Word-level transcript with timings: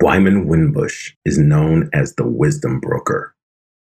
Wyman 0.00 0.48
Winbush 0.48 1.12
is 1.24 1.38
known 1.38 1.88
as 1.92 2.14
the 2.14 2.26
wisdom 2.26 2.80
broker. 2.80 3.34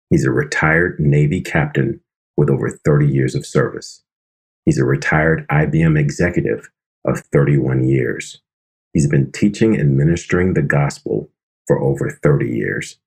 He's 0.08 0.24
a 0.24 0.30
retired 0.30 1.00
Navy 1.00 1.40
captain 1.40 2.00
with 2.36 2.48
over 2.48 2.70
30 2.70 3.08
years 3.08 3.34
of 3.34 3.44
service. 3.44 4.04
He's 4.64 4.78
a 4.78 4.84
retired 4.84 5.46
IBM 5.48 5.98
executive 5.98 6.70
of 7.04 7.20
31 7.32 7.88
years. 7.88 8.40
He's 8.92 9.08
been 9.08 9.32
teaching 9.32 9.78
and 9.78 9.96
ministering 9.96 10.54
the 10.54 10.62
gospel 10.62 11.28
for 11.66 11.80
over 11.80 12.08
30 12.22 12.48
years. 12.48 12.98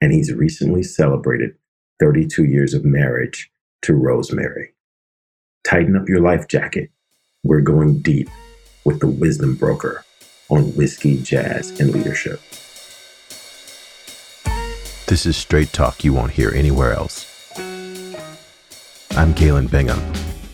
And 0.00 0.12
he's 0.12 0.32
recently 0.32 0.82
celebrated 0.82 1.56
32 1.98 2.44
years 2.44 2.74
of 2.74 2.84
marriage 2.84 3.50
to 3.82 3.94
Rosemary. 3.94 4.74
Tighten 5.66 5.96
up 5.96 6.08
your 6.08 6.20
life 6.20 6.46
jacket. 6.46 6.90
We're 7.42 7.62
going 7.62 8.00
deep 8.00 8.28
with 8.84 9.00
the 9.00 9.06
wisdom 9.06 9.56
broker 9.56 10.04
on 10.48 10.74
whiskey, 10.74 11.22
jazz, 11.22 11.78
and 11.80 11.90
leadership. 11.92 12.40
This 15.06 15.26
is 15.26 15.36
straight 15.36 15.72
talk 15.72 16.02
you 16.02 16.12
won't 16.12 16.32
hear 16.32 16.50
anywhere 16.54 16.92
else. 16.92 17.30
I'm 19.16 19.32
Galen 19.32 19.68
Bingham, 19.68 20.00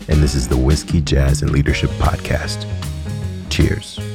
and 0.07 0.21
this 0.21 0.35
is 0.35 0.47
the 0.47 0.57
Whiskey, 0.57 1.01
Jazz, 1.01 1.41
and 1.41 1.51
Leadership 1.51 1.89
Podcast. 1.91 2.67
Cheers. 3.49 4.10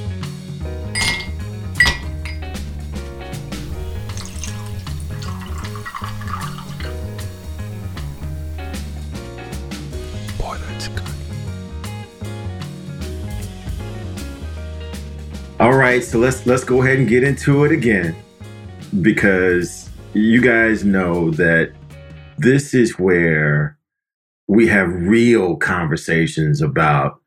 Right, 15.97 16.05
so 16.05 16.19
let's 16.19 16.45
let's 16.47 16.63
go 16.63 16.83
ahead 16.83 16.99
and 16.99 17.09
get 17.09 17.25
into 17.25 17.65
it 17.65 17.73
again 17.73 18.15
because 19.01 19.89
you 20.13 20.43
guys 20.43 20.85
know 20.85 21.31
that 21.31 21.73
this 22.37 22.75
is 22.75 22.99
where 22.99 23.79
we 24.47 24.67
have 24.67 24.89
real 24.91 25.57
conversations 25.57 26.61
about 26.61 27.19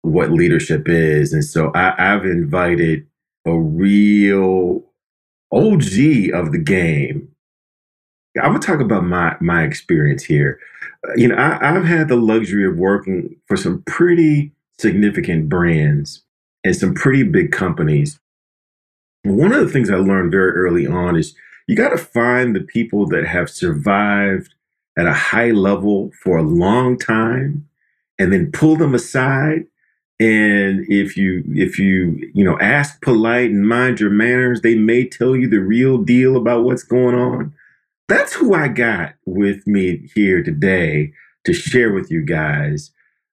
what 0.00 0.30
leadership 0.30 0.88
is. 0.88 1.34
And 1.34 1.44
so 1.44 1.70
I, 1.74 2.14
I've 2.14 2.24
invited 2.24 3.06
a 3.44 3.54
real 3.54 4.82
OG 5.52 6.32
of 6.32 6.52
the 6.52 6.62
game. 6.64 7.28
I'm 8.38 8.52
gonna 8.52 8.60
talk 8.60 8.80
about 8.80 9.04
my 9.04 9.36
my 9.42 9.62
experience 9.62 10.24
here. 10.24 10.58
Uh, 11.06 11.12
You 11.16 11.28
know, 11.28 11.34
I, 11.34 11.76
I've 11.76 11.84
had 11.84 12.08
the 12.08 12.16
luxury 12.16 12.66
of 12.66 12.76
working 12.76 13.36
for 13.46 13.58
some 13.58 13.82
pretty 13.82 14.52
significant 14.78 15.50
brands 15.50 16.22
and 16.66 16.74
some 16.74 16.94
pretty 16.94 17.22
big 17.22 17.52
companies. 17.52 18.18
One 19.22 19.52
of 19.52 19.64
the 19.64 19.72
things 19.72 19.88
I 19.88 19.96
learned 19.96 20.32
very 20.32 20.50
early 20.50 20.84
on 20.84 21.16
is 21.16 21.36
you 21.68 21.76
got 21.76 21.90
to 21.90 21.98
find 21.98 22.54
the 22.54 22.60
people 22.60 23.06
that 23.06 23.24
have 23.24 23.48
survived 23.48 24.52
at 24.98 25.06
a 25.06 25.12
high 25.12 25.52
level 25.52 26.10
for 26.22 26.38
a 26.38 26.42
long 26.42 26.98
time 26.98 27.68
and 28.18 28.32
then 28.32 28.50
pull 28.50 28.76
them 28.76 28.96
aside. 28.96 29.66
And 30.18 30.84
if 30.88 31.16
you 31.16 31.44
if 31.48 31.78
you 31.78 32.30
you 32.34 32.44
know 32.44 32.58
ask 32.58 33.00
polite 33.00 33.50
and 33.50 33.68
mind 33.68 34.00
your 34.00 34.10
manners 34.10 34.62
they 34.62 34.74
may 34.74 35.06
tell 35.06 35.36
you 35.36 35.46
the 35.46 35.60
real 35.60 35.98
deal 35.98 36.36
about 36.36 36.64
what's 36.64 36.82
going 36.82 37.14
on. 37.14 37.54
That's 38.08 38.32
who 38.32 38.54
i 38.54 38.66
got 38.68 39.14
with 39.24 39.66
me 39.66 40.10
here 40.14 40.42
today 40.42 41.12
to 41.44 41.52
share 41.52 41.92
with 41.92 42.10
you 42.10 42.22
guys. 42.22 42.90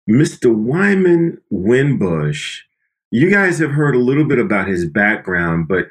Mr 0.07 0.53
wyman 0.53 1.41
winbush 1.51 2.63
you 3.13 3.29
guys 3.29 3.59
have 3.59 3.71
heard 3.71 3.95
a 3.95 3.99
little 3.99 4.25
bit 4.25 4.39
about 4.39 4.67
his 4.67 4.85
background 4.89 5.67
but 5.67 5.85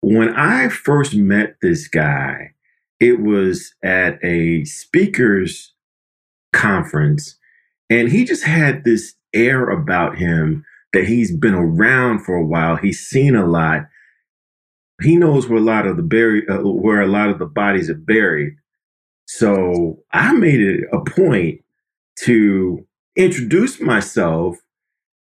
when 0.00 0.34
i 0.34 0.68
first 0.68 1.14
met 1.14 1.56
this 1.62 1.88
guy 1.88 2.52
it 3.00 3.20
was 3.20 3.74
at 3.82 4.18
a 4.24 4.64
speakers 4.64 5.72
conference 6.52 7.36
and 7.90 8.10
he 8.10 8.24
just 8.24 8.44
had 8.44 8.84
this 8.84 9.14
air 9.34 9.68
about 9.68 10.16
him 10.16 10.64
that 10.92 11.06
he's 11.06 11.34
been 11.34 11.54
around 11.54 12.24
for 12.24 12.34
a 12.36 12.44
while. 12.44 12.76
He's 12.76 13.06
seen 13.06 13.36
a 13.36 13.46
lot. 13.46 13.82
He 15.02 15.16
knows 15.16 15.46
where 15.46 15.58
a 15.58 15.62
lot 15.62 15.86
of 15.86 15.96
the 15.96 16.02
buried 16.02 16.48
uh, 16.48 16.58
where 16.58 17.02
a 17.02 17.06
lot 17.06 17.28
of 17.28 17.38
the 17.38 17.46
bodies 17.46 17.90
are 17.90 17.94
buried. 17.94 18.54
So 19.28 19.98
i 20.12 20.32
made 20.32 20.60
it 20.60 20.84
a 20.92 21.00
point 21.00 21.60
to 22.20 22.86
introduce 23.16 23.80
myself 23.80 24.56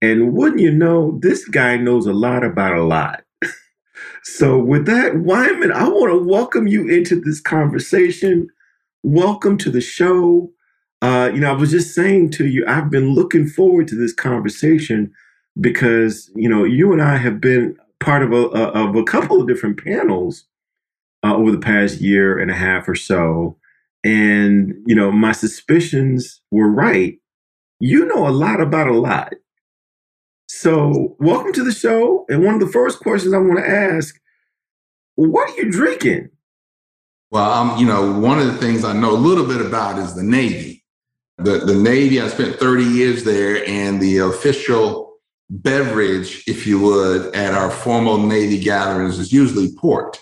and 0.02 0.34
wouldn't 0.34 0.62
you 0.62 0.72
know 0.72 1.18
this 1.22 1.48
guy 1.48 1.78
knows 1.78 2.06
a 2.06 2.14
lot 2.14 2.44
about 2.44 2.76
a 2.76 2.84
lot 2.84 3.24
so 4.24 4.58
with 4.58 4.86
that 4.86 5.18
wyman 5.18 5.72
i 5.72 5.88
want 5.88 6.12
to 6.12 6.28
welcome 6.28 6.68
you 6.68 6.88
into 6.88 7.20
this 7.20 7.42
conversation 7.42 8.48
welcome 9.04 9.58
to 9.58 9.70
the 9.70 9.82
show 9.82 10.52
uh, 11.02 11.32
you 11.34 11.40
know, 11.40 11.50
I 11.50 11.56
was 11.56 11.72
just 11.72 11.96
saying 11.96 12.32
to 12.32 12.48
you, 12.48 12.66
I've 12.68 12.90
been 12.90 13.14
looking 13.14 13.48
forward 13.48 13.88
to 13.88 13.96
this 13.96 14.14
conversation 14.14 15.14
because 15.60 16.30
you 16.36 16.50
know 16.50 16.64
you 16.64 16.92
and 16.92 17.02
I 17.02 17.18
have 17.18 17.40
been 17.40 17.78
part 18.00 18.24
of 18.24 18.32
a, 18.32 18.48
of 18.48 18.96
a 18.96 19.04
couple 19.04 19.42
of 19.42 19.48
different 19.48 19.84
panels 19.84 20.46
uh, 21.24 21.36
over 21.36 21.52
the 21.52 21.60
past 21.60 22.02
year 22.02 22.38
and 22.38 22.52
a 22.52 22.56
half 22.56 22.88
or 22.88 22.96
so, 22.96 23.58
and 24.04 24.74
you 24.86 24.96
know 24.96 25.12
my 25.12 25.32
suspicions 25.32 26.42
were 26.52 26.70
right. 26.70 27.18
You 27.80 28.06
know 28.06 28.28
a 28.28 28.32
lot 28.32 28.60
about 28.60 28.88
a 28.88 28.98
lot. 28.98 29.34
So 30.52 31.16
welcome 31.20 31.54
to 31.54 31.64
the 31.64 31.72
show. 31.72 32.26
And 32.28 32.44
one 32.44 32.56
of 32.56 32.60
the 32.60 32.72
first 32.72 33.00
questions 33.02 33.36
I 33.36 33.38
want 33.38 33.60
to 33.60 33.70
ask: 33.70 34.20
What 35.14 35.52
are 35.52 35.62
you 35.62 35.72
drinking? 35.72 36.30
Well, 37.30 37.52
I'm, 37.52 37.80
you 37.80 37.86
know, 37.86 38.20
one 38.20 38.40
of 38.40 38.48
the 38.48 38.58
things 38.58 38.84
I 38.84 38.94
know 38.94 39.12
a 39.12 39.14
little 39.14 39.46
bit 39.46 39.62
about 39.62 40.00
is 40.00 40.16
the 40.16 40.24
Navy. 40.24 40.84
The, 41.38 41.60
the 41.60 41.76
Navy, 41.76 42.20
I 42.20 42.28
spent 42.30 42.60
30 42.60 42.84
years 42.84 43.24
there, 43.24 43.64
and 43.68 44.02
the 44.02 44.18
official 44.18 45.20
beverage, 45.52 46.44
if 46.48 46.66
you 46.66 46.80
would, 46.80 47.36
at 47.36 47.54
our 47.54 47.70
formal 47.70 48.18
Navy 48.18 48.60
gatherings 48.60 49.20
is 49.20 49.32
usually 49.32 49.72
port. 49.76 50.20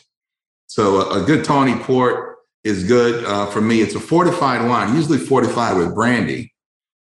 So 0.65 1.09
a, 1.09 1.23
a 1.23 1.25
good 1.25 1.45
tawny 1.45 1.75
port 1.75 2.35
is 2.65 2.83
good 2.83 3.23
uh, 3.23 3.45
for 3.45 3.61
me. 3.61 3.79
It's 3.79 3.95
a 3.95 4.01
fortified 4.01 4.67
wine, 4.67 4.94
usually 4.94 5.19
fortified 5.19 5.77
with 5.77 5.95
brandy. 5.95 6.53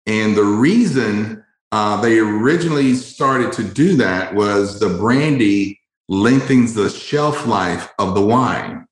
And 0.05 0.35
the 0.35 0.43
reason 0.43 1.44
uh, 1.71 1.99
they 2.01 2.19
originally 2.19 2.93
started 2.93 3.51
to 3.53 3.63
do 3.63 3.97
that 3.97 4.33
was 4.33 4.79
the 4.79 4.89
brandy 4.89 5.79
lengthens 6.07 6.73
the 6.73 6.89
shelf 6.89 7.47
life 7.47 7.91
of 7.99 8.15
the 8.15 8.21
wine, 8.21 8.85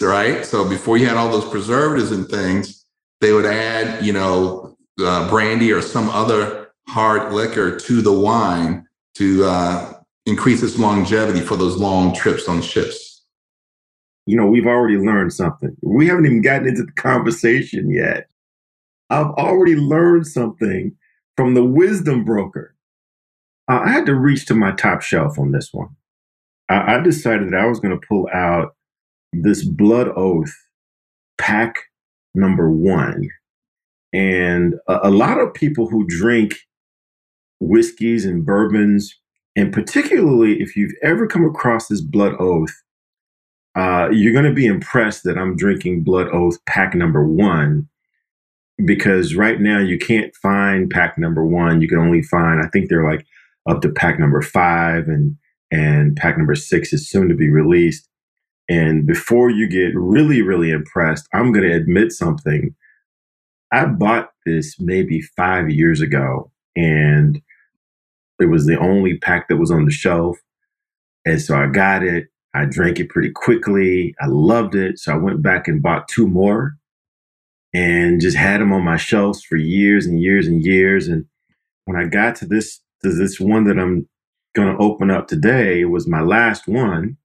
right? 0.00 0.44
So 0.44 0.68
before 0.68 0.96
you 0.96 1.06
had 1.06 1.16
all 1.16 1.30
those 1.30 1.48
preservatives 1.48 2.10
and 2.10 2.26
things, 2.28 2.84
they 3.20 3.32
would 3.32 3.46
add, 3.46 4.04
you 4.04 4.12
know, 4.12 4.76
uh, 5.00 5.28
brandy 5.28 5.72
or 5.72 5.82
some 5.82 6.08
other 6.10 6.68
hard 6.88 7.32
liquor 7.32 7.78
to 7.78 8.02
the 8.02 8.12
wine 8.12 8.86
to 9.14 9.44
uh, 9.44 9.92
increase 10.26 10.62
its 10.62 10.78
longevity 10.78 11.40
for 11.40 11.56
those 11.56 11.76
long 11.76 12.14
trips 12.14 12.48
on 12.48 12.62
ships. 12.62 13.24
You 14.26 14.36
know, 14.36 14.46
we've 14.46 14.66
already 14.66 14.96
learned 14.96 15.32
something. 15.32 15.76
We 15.82 16.06
haven't 16.06 16.26
even 16.26 16.42
gotten 16.42 16.68
into 16.68 16.84
the 16.84 16.92
conversation 16.92 17.90
yet. 17.90 18.28
I've 19.10 19.30
already 19.32 19.76
learned 19.76 20.26
something 20.26 20.96
from 21.36 21.54
the 21.54 21.64
wisdom 21.64 22.24
broker. 22.24 22.74
Uh, 23.70 23.80
I 23.84 23.90
had 23.90 24.06
to 24.06 24.14
reach 24.14 24.46
to 24.46 24.54
my 24.54 24.72
top 24.72 25.02
shelf 25.02 25.38
on 25.38 25.52
this 25.52 25.70
one. 25.72 25.90
I, 26.68 26.96
I 26.96 27.00
decided 27.00 27.48
that 27.48 27.60
I 27.60 27.66
was 27.66 27.80
going 27.80 27.98
to 27.98 28.06
pull 28.06 28.28
out 28.32 28.74
this 29.32 29.64
blood 29.64 30.08
oath 30.16 30.52
pack 31.38 31.76
number 32.34 32.70
one. 32.70 33.28
And 34.12 34.74
a, 34.88 35.08
a 35.08 35.10
lot 35.10 35.38
of 35.38 35.54
people 35.54 35.88
who 35.88 36.06
drink 36.06 36.54
whiskeys 37.60 38.24
and 38.24 38.44
bourbons, 38.44 39.18
and 39.56 39.72
particularly 39.72 40.60
if 40.60 40.76
you've 40.76 40.94
ever 41.02 41.26
come 41.26 41.44
across 41.44 41.88
this 41.88 42.00
blood 42.00 42.34
oath, 42.38 42.74
uh, 43.74 44.08
you're 44.12 44.34
going 44.34 44.44
to 44.44 44.52
be 44.52 44.66
impressed 44.66 45.24
that 45.24 45.38
I'm 45.38 45.56
drinking 45.56 46.04
blood 46.04 46.28
oath 46.28 46.58
pack 46.66 46.94
number 46.94 47.26
one 47.26 47.88
because 48.84 49.34
right 49.34 49.60
now 49.60 49.78
you 49.78 49.98
can't 49.98 50.34
find 50.36 50.90
pack 50.90 51.18
number 51.18 51.44
one. 51.44 51.80
You 51.80 51.88
can 51.88 51.98
only 51.98 52.22
find, 52.22 52.64
I 52.64 52.68
think 52.68 52.88
they're 52.88 53.08
like 53.08 53.26
up 53.68 53.80
to 53.82 53.90
pack 53.90 54.18
number 54.18 54.42
five, 54.42 55.08
and 55.08 55.36
and 55.70 56.16
pack 56.16 56.36
number 56.36 56.54
six 56.54 56.92
is 56.92 57.08
soon 57.08 57.28
to 57.28 57.34
be 57.34 57.48
released. 57.48 58.08
And 58.68 59.06
before 59.06 59.50
you 59.50 59.68
get 59.68 59.92
really, 59.94 60.42
really 60.42 60.70
impressed, 60.70 61.26
I'm 61.32 61.52
going 61.52 61.68
to 61.68 61.74
admit 61.74 62.12
something. 62.12 62.74
I 63.72 63.86
bought 63.86 64.30
this 64.44 64.76
maybe 64.78 65.22
five 65.36 65.70
years 65.70 66.00
ago, 66.00 66.50
and 66.76 67.40
it 68.38 68.46
was 68.46 68.66
the 68.66 68.78
only 68.78 69.18
pack 69.18 69.48
that 69.48 69.56
was 69.56 69.70
on 69.70 69.84
the 69.84 69.90
shelf. 69.90 70.38
And 71.24 71.40
so 71.40 71.56
I 71.56 71.66
got 71.66 72.02
it. 72.02 72.26
I 72.54 72.66
drank 72.66 73.00
it 73.00 73.08
pretty 73.08 73.30
quickly. 73.30 74.14
I 74.20 74.26
loved 74.26 74.74
it. 74.74 74.98
So 74.98 75.12
I 75.12 75.16
went 75.16 75.42
back 75.42 75.68
and 75.68 75.82
bought 75.82 76.08
two 76.08 76.26
more 76.26 76.76
and 77.74 78.20
just 78.20 78.36
had 78.36 78.60
them 78.60 78.72
on 78.72 78.84
my 78.84 78.96
shelves 78.96 79.42
for 79.42 79.56
years 79.56 80.06
and 80.06 80.20
years 80.20 80.46
and 80.46 80.64
years. 80.64 81.08
And 81.08 81.26
when 81.84 81.96
I 81.96 82.06
got 82.06 82.36
to 82.36 82.46
this, 82.46 82.80
to 83.02 83.12
this 83.12 83.40
one 83.40 83.64
that 83.64 83.78
I'm 83.78 84.08
going 84.54 84.76
to 84.76 84.82
open 84.82 85.10
up 85.10 85.28
today, 85.28 85.84
was 85.84 86.06
my 86.06 86.20
last 86.20 86.68
one. 86.68 87.16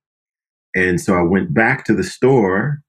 And 0.76 1.02
so 1.02 1.16
I 1.16 1.22
went 1.22 1.54
back 1.54 1.86
to 1.86 1.94
the 1.94 2.04
store 2.04 2.82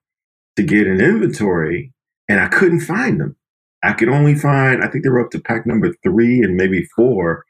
to 0.56 0.62
get 0.62 0.86
an 0.86 1.00
inventory 1.00 1.92
and 2.28 2.40
I 2.40 2.48
couldn't 2.48 2.80
find 2.80 3.20
them. 3.20 3.36
I 3.82 3.92
could 3.92 4.08
only 4.08 4.34
find, 4.34 4.82
I 4.82 4.88
think 4.88 5.04
they 5.04 5.10
were 5.10 5.24
up 5.24 5.30
to 5.30 5.40
pack 5.40 5.66
number 5.66 5.92
three 6.02 6.40
and 6.40 6.56
maybe 6.56 6.84
four. 6.96 7.44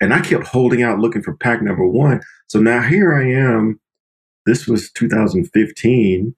And 0.00 0.12
I 0.12 0.20
kept 0.20 0.46
holding 0.48 0.82
out 0.82 0.98
looking 0.98 1.22
for 1.22 1.36
pack 1.36 1.62
number 1.62 1.86
one. 1.86 2.20
So 2.48 2.60
now 2.60 2.82
here 2.82 3.14
I 3.14 3.30
am. 3.30 3.80
This 4.44 4.66
was 4.66 4.90
2015. 4.92 6.34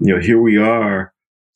You 0.00 0.14
know, 0.14 0.20
here 0.20 0.40
we 0.40 0.56
are 0.56 1.11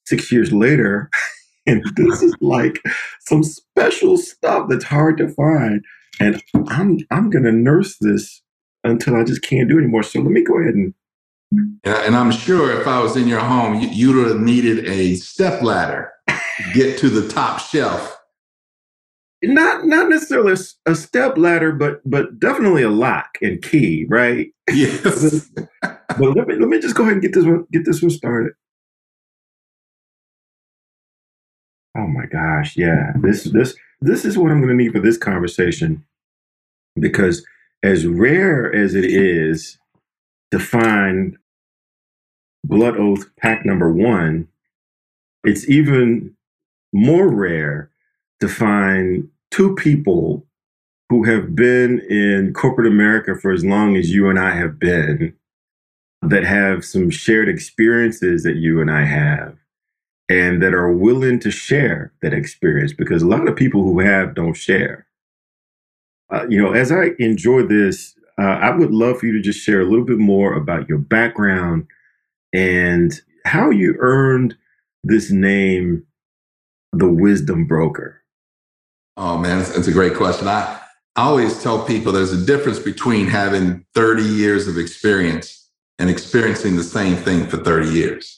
six 0.06 0.31
years 0.32 0.53
later. 0.53 1.11
And 1.69 1.82
this 1.97 2.23
is 2.23 2.32
like 2.41 2.81
some 3.19 3.43
special 3.43 4.17
stuff 4.17 4.69
that's 4.69 4.85
hard 4.85 5.19
to 5.19 5.29
find. 5.31 5.85
And 6.20 6.41
I'm 6.69 7.00
I'm 7.11 7.29
gonna 7.29 7.50
nurse 7.50 7.97
this 8.00 8.41
until 8.85 9.17
I 9.17 9.25
just 9.25 9.43
can't 9.43 9.69
do 9.69 9.76
anymore. 9.76 10.05
So 10.05 10.20
let 10.20 10.31
me 10.31 10.44
go 10.44 10.61
ahead 10.61 10.75
and 10.75 10.94
yeah, 11.85 12.03
and 12.05 12.17
I'm 12.17 12.32
sure 12.32 12.79
if 12.81 12.87
I 12.87 13.00
was 13.00 13.17
in 13.17 13.29
your 13.29 13.41
home, 13.41 13.81
you, 13.81 14.14
would 14.14 14.26
have 14.26 14.41
needed 14.41 14.85
a 14.87 15.14
step 15.14 15.62
ladder 15.62 16.12
to 16.29 16.35
get 16.75 16.99
to 16.99 17.08
the 17.08 17.29
top 17.29 17.61
shelf. 17.61 18.19
Not 19.43 19.87
not 19.87 20.08
necessarily 20.08 20.55
a, 20.55 20.91
a 20.91 20.94
step 20.94 21.38
ladder, 21.38 21.70
but 21.73 22.00
but 22.08 22.41
definitely 22.41 22.82
a 22.82 22.91
lock 22.91 23.38
and 23.43 23.62
key, 23.62 24.06
right? 24.08 24.49
Yes. 24.73 25.49
but 25.82 26.19
let 26.19 26.49
me 26.49 26.56
let 26.56 26.69
me 26.69 26.81
just 26.81 26.97
go 26.97 27.05
ahead 27.05 27.14
and 27.14 27.23
get 27.23 27.35
this 27.35 27.44
one 27.44 27.67
get 27.70 27.85
this 27.85 28.03
one 28.03 28.11
started. 28.11 28.55
Oh 31.96 32.06
my 32.06 32.26
gosh, 32.26 32.76
yeah. 32.76 33.12
This 33.16 33.44
this 33.44 33.75
this 34.00 34.25
is 34.25 34.37
what 34.37 34.50
I'm 34.50 34.60
going 34.60 34.76
to 34.76 34.82
need 34.84 34.93
for 34.93 35.00
this 35.00 35.16
conversation 35.16 36.04
because 36.98 37.44
as 37.82 38.06
rare 38.06 38.75
as 38.75 38.94
it 38.94 39.04
is 39.04 39.78
to 40.50 40.58
find 40.58 41.37
blood 42.64 42.96
oath 42.96 43.26
pack 43.37 43.64
number 43.64 43.93
1, 43.93 44.48
it's 45.44 45.69
even 45.69 46.34
more 46.93 47.28
rare 47.28 47.90
to 48.40 48.48
find 48.48 49.28
two 49.50 49.75
people 49.76 50.46
who 51.08 51.25
have 51.25 51.54
been 51.54 52.00
in 52.10 52.52
corporate 52.52 52.87
America 52.87 53.37
for 53.40 53.52
as 53.52 53.64
long 53.64 53.96
as 53.96 54.10
you 54.10 54.28
and 54.28 54.38
I 54.38 54.56
have 54.56 54.78
been 54.78 55.34
that 56.22 56.44
have 56.44 56.84
some 56.84 57.10
shared 57.10 57.48
experiences 57.48 58.43
that 58.43 58.56
you 58.56 58.81
and 58.81 58.90
I 58.90 59.04
have 59.04 59.56
and 60.28 60.62
that 60.62 60.75
are 60.75 60.93
willing 60.93 61.38
to 61.40 61.50
share 61.50 62.12
that 62.23 62.32
experience 62.32 62.93
because 62.93 63.23
a 63.23 63.28
lot 63.28 63.49
of 63.49 63.56
people 63.56 63.82
who 63.82 64.00
have 64.00 64.34
don't 64.34 64.56
share. 64.56 65.06
Uh, 66.32 66.46
you 66.49 66.61
know, 66.61 66.73
as 66.73 66.90
I 66.90 67.11
enjoy 67.19 67.62
this, 67.62 68.14
uh, 68.38 68.43
I 68.43 68.70
would 68.75 68.90
love 68.90 69.20
for 69.20 69.26
you 69.26 69.32
to 69.32 69.40
just 69.40 69.61
share 69.61 69.81
a 69.81 69.84
little 69.84 70.05
bit 70.05 70.19
more 70.19 70.55
about 70.55 70.88
your 70.88 70.99
background 70.99 71.87
and 72.52 73.12
how 73.44 73.70
you 73.70 73.94
earned 73.99 74.56
this 75.05 75.31
name, 75.31 76.05
the 76.93 77.08
Wisdom 77.08 77.67
Broker. 77.67 78.22
Oh 79.17 79.38
man, 79.38 79.58
that's 79.58 79.87
a 79.87 79.93
great 79.93 80.14
question. 80.14 80.49
I, 80.49 80.81
I 81.14 81.22
always 81.22 81.62
tell 81.62 81.84
people 81.84 82.12
there's 82.12 82.32
a 82.32 82.44
difference 82.44 82.79
between 82.79 83.26
having 83.29 83.87
30 83.94 84.22
years 84.22 84.69
of 84.69 84.76
experience 84.76 85.70
and 85.99 86.11
experiencing 86.11 86.76
the 86.76 86.82
same 86.82 87.17
thing 87.17 87.46
for 87.46 87.56
30 87.56 87.88
years. 87.88 88.36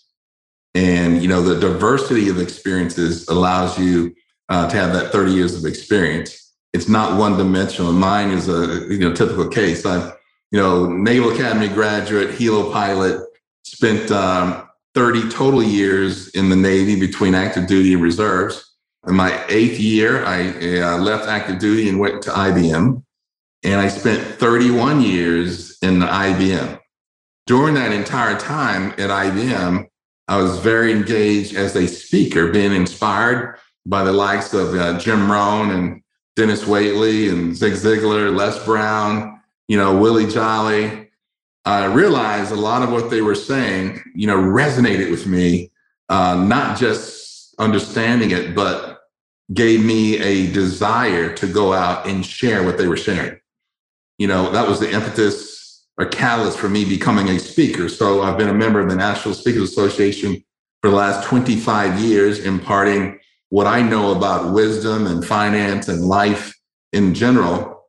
And 0.79 1.21
you 1.21 1.29
know, 1.29 1.43
the 1.43 1.59
diversity 1.59 2.29
of 2.29 2.39
experiences 2.39 3.27
allows 3.27 3.77
you 3.77 4.15
uh, 4.49 4.71
to 4.71 4.77
have 4.77 4.93
that 4.93 5.11
30 5.11 5.33
years 5.33 5.57
of 5.57 5.69
experience. 5.69 6.55
It's 6.73 6.89
not 6.89 7.19
one 7.19 7.37
dimensional. 7.37 7.93
Mine 7.93 8.31
is 8.31 8.49
a 8.49 8.87
you 8.89 9.01
know 9.01 9.13
typical 9.13 9.49
case. 9.49 9.85
I'm 9.85 10.13
you 10.53 10.61
know 10.61 10.89
Naval 10.89 11.33
Academy 11.35 11.67
graduate, 11.67 12.31
helo 12.31 12.73
pilot, 12.73 13.21
spent 13.65 14.13
um, 14.13 14.69
30 14.95 15.29
total 15.31 15.65
years 15.65 16.29
in 16.29 16.49
the 16.49 16.55
Navy 16.55 16.99
between 17.01 17.35
active 17.35 17.67
duty 17.67 17.95
and 17.95 18.03
reserves. 18.03 18.77
In 19.09 19.17
my 19.17 19.45
eighth 19.49 19.81
year, 19.81 20.25
I 20.25 20.81
uh, 20.81 20.99
left 20.99 21.27
active 21.27 21.59
duty 21.59 21.89
and 21.89 21.99
went 21.99 22.23
to 22.23 22.31
IBM. 22.31 23.03
And 23.65 23.81
I 23.81 23.89
spent 23.89 24.23
31 24.23 25.01
years 25.01 25.77
in 25.83 25.99
the 25.99 26.07
IBM. 26.07 26.79
During 27.47 27.75
that 27.75 27.93
entire 27.93 28.39
time 28.39 28.91
at 28.93 29.11
IBM, 29.11 29.89
I 30.29 30.37
was 30.37 30.59
very 30.59 30.93
engaged 30.93 31.57
as 31.57 31.75
a 31.75 31.89
speaker, 31.89 32.53
being 32.53 32.73
inspired 32.73 33.59
by 33.87 34.05
the 34.05 34.13
likes 34.13 34.53
of 34.53 34.75
uh, 34.75 34.99
Jim 34.99 35.33
Rohn 35.33 35.71
and 35.71 36.03
Dennis 36.37 36.65
Waitley 36.65 37.33
and 37.33 37.57
Zig 37.57 37.73
Ziglar, 37.73 38.37
Les 38.37 38.63
Brown, 38.65 39.41
you 39.67 39.79
know, 39.79 39.97
Willie 39.97 40.27
Jolly. 40.27 41.09
I 41.65 41.87
realized 41.87 42.53
a 42.53 42.57
lot 42.57 42.83
of 42.83 42.93
what 42.93 43.11
they 43.11 43.23
were 43.23 43.35
saying, 43.35 44.03
you 44.15 44.27
know, 44.27 44.37
resonated 44.37 45.11
with 45.11 45.27
me, 45.27 45.71
uh, 46.11 46.45
not 46.47 46.79
just 46.79 47.55
understanding 47.59 48.31
it, 48.31 48.55
but 48.55 49.01
gave 49.55 49.83
me 49.83 50.19
a 50.19 50.53
desire 50.53 51.35
to 51.35 51.47
go 51.47 51.73
out 51.73 52.07
and 52.07 52.25
share 52.25 52.63
what 52.63 52.77
they 52.77 52.87
were 52.87 52.97
sharing. 52.97 53.41
You 54.19 54.27
know, 54.27 54.51
that 54.53 54.69
was 54.69 54.79
the 54.79 54.93
impetus 54.93 55.58
a 55.99 56.07
catalyst 56.07 56.59
for 56.59 56.69
me 56.69 56.85
becoming 56.85 57.29
a 57.29 57.39
speaker. 57.39 57.89
So 57.89 58.23
I've 58.23 58.39
been 58.39 58.49
a 58.49 58.55
member 58.55 58.81
of 58.81 58.89
the 58.89 58.97
National 58.97 59.35
Speakers 59.35 59.71
Association 59.71 60.43
for 60.81 60.91
the 60.91 60.97
last 60.97 61.27
25 61.27 61.99
years, 61.99 62.39
imparting 62.41 63.19
what 63.51 63.67
I 63.67 63.83
know 63.83 64.17
about 64.17 64.55
wisdom 64.55 65.07
and 65.07 65.25
finance 65.25 65.89
and 65.89 66.05
life 66.05 66.55
in 66.93 67.15
general. 67.15 67.89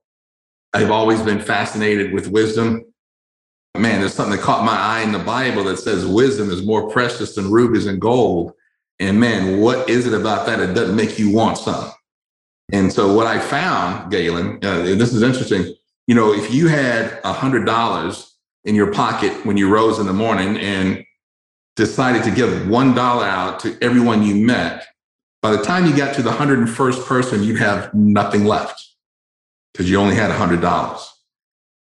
I've 0.73 0.91
always 0.91 1.21
been 1.21 1.39
fascinated 1.39 2.13
with 2.13 2.27
wisdom. 2.27 2.83
Man, 3.77 3.99
there's 3.99 4.13
something 4.13 4.35
that 4.35 4.43
caught 4.43 4.65
my 4.65 4.75
eye 4.75 5.01
in 5.01 5.11
the 5.11 5.19
Bible 5.19 5.63
that 5.65 5.77
says 5.77 6.05
wisdom 6.05 6.49
is 6.49 6.65
more 6.65 6.89
precious 6.89 7.35
than 7.35 7.51
rubies 7.51 7.85
and 7.85 8.01
gold. 8.01 8.53
And 8.99 9.19
man, 9.19 9.59
what 9.59 9.87
is 9.87 10.07
it 10.07 10.19
about 10.19 10.47
that 10.47 10.57
that 10.57 10.73
doesn't 10.73 10.95
make 10.95 11.19
you 11.19 11.31
want 11.31 11.59
some? 11.59 11.91
And 12.71 12.91
so 12.91 13.13
what 13.13 13.27
I 13.27 13.39
found, 13.39 14.11
Galen, 14.11 14.59
uh, 14.63 14.81
this 14.81 15.13
is 15.13 15.21
interesting 15.21 15.75
you 16.09 16.15
know, 16.15 16.33
if 16.33 16.51
you 16.51 16.67
had 16.67 17.19
a 17.23 17.31
hundred 17.31 17.67
dollars 17.67 18.35
in 18.63 18.73
your 18.73 18.91
pocket 18.91 19.45
when 19.45 19.57
you 19.57 19.69
rose 19.69 19.99
in 19.99 20.07
the 20.07 20.11
morning 20.13 20.57
and 20.57 21.05
decided 21.75 22.23
to 22.23 22.31
give 22.31 22.67
one 22.67 22.95
dollar 22.95 23.25
out 23.25 23.59
to 23.59 23.77
everyone 23.79 24.23
you 24.23 24.33
met, 24.33 24.87
by 25.43 25.51
the 25.51 25.61
time 25.61 25.85
you 25.85 25.95
got 25.95 26.15
to 26.15 26.23
the 26.23 26.31
101st 26.31 27.05
person, 27.05 27.43
you'd 27.43 27.59
have 27.59 27.93
nothing 27.93 28.45
left 28.45 28.87
because 29.71 29.87
you 29.87 29.99
only 29.99 30.15
had 30.15 30.31
a 30.31 30.33
hundred 30.33 30.61
dollars. 30.61 31.07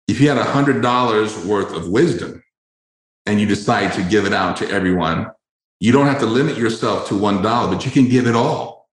If 0.09 0.21
you 0.21 0.29
had 0.29 0.39
a 0.39 0.45
hundred 0.45 0.83
dollars 0.83 1.47
worth 1.47 1.73
of 1.73 1.89
wisdom 1.89 2.43
and 3.27 3.41
you 3.41 3.47
decide 3.47 3.93
to 3.93 4.03
give 4.03 4.27
it 4.27 4.33
out 4.33 4.57
to 4.57 4.69
everyone, 4.71 5.31
you 5.79 5.93
don't 5.93 6.07
have 6.07 6.19
to 6.19 6.27
limit 6.27 6.59
yourself 6.59 7.07
to 7.11 7.17
one 7.17 7.43
dollar, 7.43 7.73
but 7.73 7.85
you 7.87 7.93
can 7.93 8.09
give 8.09 8.27
it 8.27 8.35
all 8.35 8.89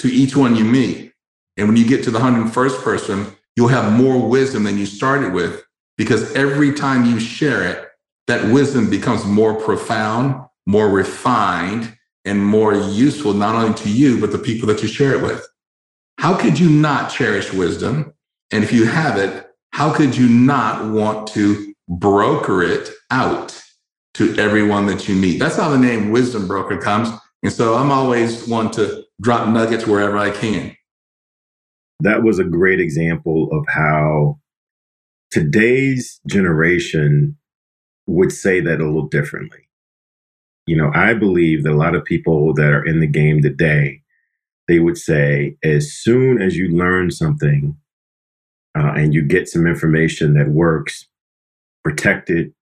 to 0.00 0.08
each 0.08 0.36
one 0.36 0.54
you 0.54 0.64
meet. 0.64 1.14
And 1.56 1.66
when 1.66 1.78
you 1.78 1.88
get 1.88 2.04
to 2.04 2.10
the 2.10 2.18
101st 2.18 2.82
person, 2.82 3.36
you'll 3.56 3.68
have 3.68 3.92
more 3.92 4.28
wisdom 4.28 4.64
than 4.64 4.78
you 4.78 4.86
started 4.86 5.32
with 5.32 5.62
because 5.96 6.32
every 6.34 6.72
time 6.72 7.04
you 7.04 7.20
share 7.20 7.62
it, 7.62 7.86
that 8.26 8.52
wisdom 8.52 8.88
becomes 8.88 9.24
more 9.24 9.54
profound, 9.54 10.42
more 10.66 10.88
refined, 10.88 11.96
and 12.24 12.44
more 12.44 12.74
useful, 12.74 13.34
not 13.34 13.54
only 13.54 13.74
to 13.74 13.90
you, 13.90 14.20
but 14.20 14.32
the 14.32 14.38
people 14.38 14.68
that 14.68 14.82
you 14.82 14.88
share 14.88 15.14
it 15.14 15.22
with. 15.22 15.46
How 16.18 16.36
could 16.36 16.58
you 16.58 16.68
not 16.68 17.10
cherish 17.10 17.52
wisdom? 17.52 18.12
And 18.52 18.62
if 18.62 18.72
you 18.72 18.86
have 18.86 19.16
it, 19.16 19.46
how 19.72 19.92
could 19.92 20.16
you 20.16 20.28
not 20.28 20.92
want 20.92 21.28
to 21.28 21.74
broker 21.88 22.62
it 22.62 22.90
out 23.10 23.60
to 24.14 24.36
everyone 24.36 24.86
that 24.86 25.08
you 25.08 25.14
meet? 25.14 25.38
That's 25.38 25.56
how 25.56 25.70
the 25.70 25.78
name 25.78 26.10
Wisdom 26.10 26.46
Broker 26.46 26.78
comes. 26.78 27.08
And 27.42 27.52
so 27.52 27.74
I'm 27.74 27.90
always 27.90 28.46
one 28.46 28.70
to 28.72 29.04
drop 29.20 29.48
nuggets 29.48 29.86
wherever 29.86 30.18
I 30.18 30.30
can 30.30 30.76
that 32.00 32.22
was 32.22 32.38
a 32.38 32.44
great 32.44 32.80
example 32.80 33.48
of 33.52 33.64
how 33.68 34.38
today's 35.30 36.20
generation 36.26 37.36
would 38.06 38.32
say 38.32 38.60
that 38.60 38.80
a 38.80 38.84
little 38.84 39.08
differently. 39.08 39.68
You 40.66 40.76
know, 40.76 40.90
I 40.94 41.14
believe 41.14 41.62
that 41.64 41.72
a 41.72 41.76
lot 41.76 41.94
of 41.94 42.04
people 42.04 42.54
that 42.54 42.72
are 42.72 42.84
in 42.84 43.00
the 43.00 43.06
game 43.06 43.42
today, 43.42 44.02
they 44.68 44.78
would 44.78 44.98
say, 44.98 45.56
as 45.64 45.92
soon 45.92 46.40
as 46.40 46.56
you 46.56 46.68
learn 46.68 47.10
something 47.10 47.76
uh, 48.76 48.92
and 48.96 49.14
you 49.14 49.22
get 49.22 49.48
some 49.48 49.66
information 49.66 50.34
that 50.34 50.48
works, 50.48 51.06
protect 51.82 52.30
it, 52.30 52.52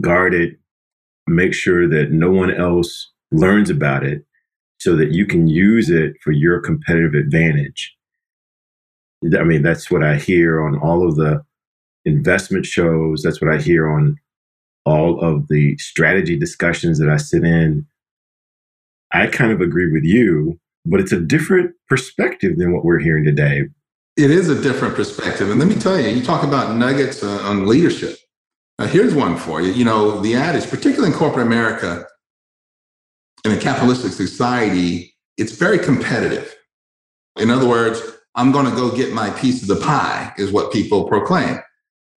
guard 0.00 0.34
it, 0.34 0.58
make 1.26 1.54
sure 1.54 1.88
that 1.88 2.10
no 2.10 2.30
one 2.30 2.52
else 2.52 3.10
learns 3.32 3.70
about 3.70 4.04
it 4.04 4.24
so 4.78 4.96
that 4.96 5.12
you 5.12 5.26
can 5.26 5.46
use 5.46 5.88
it 5.88 6.14
for 6.22 6.32
your 6.32 6.60
competitive 6.60 7.14
advantage. 7.14 7.96
I 9.38 9.44
mean, 9.44 9.62
that's 9.62 9.90
what 9.90 10.02
I 10.02 10.16
hear 10.16 10.62
on 10.62 10.78
all 10.78 11.06
of 11.06 11.16
the 11.16 11.42
investment 12.04 12.66
shows. 12.66 13.22
That's 13.22 13.40
what 13.40 13.52
I 13.52 13.58
hear 13.58 13.90
on 13.90 14.18
all 14.84 15.20
of 15.20 15.48
the 15.48 15.76
strategy 15.78 16.38
discussions 16.38 16.98
that 16.98 17.08
I 17.08 17.16
sit 17.16 17.44
in. 17.44 17.86
I 19.12 19.28
kind 19.28 19.52
of 19.52 19.60
agree 19.60 19.90
with 19.90 20.04
you, 20.04 20.58
but 20.84 21.00
it's 21.00 21.12
a 21.12 21.20
different 21.20 21.74
perspective 21.88 22.58
than 22.58 22.72
what 22.72 22.84
we're 22.84 22.98
hearing 22.98 23.24
today. 23.24 23.62
It 24.16 24.30
is 24.30 24.48
a 24.48 24.60
different 24.60 24.94
perspective. 24.94 25.50
And 25.50 25.58
let 25.58 25.68
me 25.68 25.76
tell 25.76 25.98
you, 25.98 26.08
you 26.08 26.22
talk 26.22 26.44
about 26.44 26.76
nuggets 26.76 27.22
uh, 27.22 27.40
on 27.42 27.66
leadership. 27.66 28.16
Now, 28.78 28.86
here's 28.86 29.14
one 29.14 29.36
for 29.36 29.60
you. 29.60 29.72
You 29.72 29.84
know, 29.84 30.20
the 30.20 30.34
adage, 30.34 30.68
particularly 30.68 31.12
in 31.12 31.18
corporate 31.18 31.46
America, 31.46 32.06
in 33.44 33.52
a 33.52 33.58
capitalistic 33.58 34.12
society, 34.12 35.14
it's 35.36 35.52
very 35.52 35.78
competitive. 35.78 36.54
In 37.36 37.50
other 37.50 37.68
words, 37.68 38.00
I'm 38.34 38.50
going 38.52 38.66
to 38.66 38.74
go 38.74 38.94
get 38.94 39.12
my 39.12 39.30
piece 39.30 39.62
of 39.62 39.68
the 39.68 39.76
pie, 39.76 40.32
is 40.36 40.50
what 40.50 40.72
people 40.72 41.04
proclaim. 41.04 41.58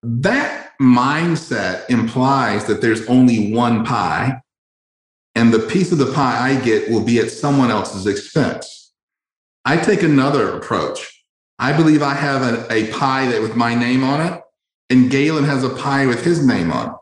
That 0.04 0.72
mindset 0.82 1.90
implies 1.90 2.66
that 2.66 2.82
there's 2.82 3.06
only 3.08 3.54
one 3.54 3.86
pie, 3.86 4.42
and 5.36 5.54
the 5.54 5.60
piece 5.60 5.92
of 5.92 6.00
the 6.00 6.12
pie 6.14 6.52
I 6.52 6.60
get 6.64 6.90
will 6.90 7.04
be 7.04 7.20
at 7.20 7.30
someone 7.30 7.70
else's 7.70 8.08
expense. 8.08 8.94
I 9.66 9.78
take 9.78 10.02
another 10.02 10.58
approach. 10.58 11.14
I 11.60 11.76
believe 11.76 12.02
I 12.02 12.14
have 12.14 12.42
a, 12.42 12.72
a 12.72 12.92
pie 12.92 13.28
that 13.28 13.42
with 13.42 13.56
my 13.56 13.76
name 13.76 14.04
on 14.04 14.22
it, 14.22 14.42
and 14.90 15.12
Galen 15.12 15.44
has 15.44 15.64
a 15.64 15.70
pie 15.70 16.06
with 16.06 16.24
his 16.24 16.46
name 16.46 16.72
on 16.72 16.92
it. 16.92 16.96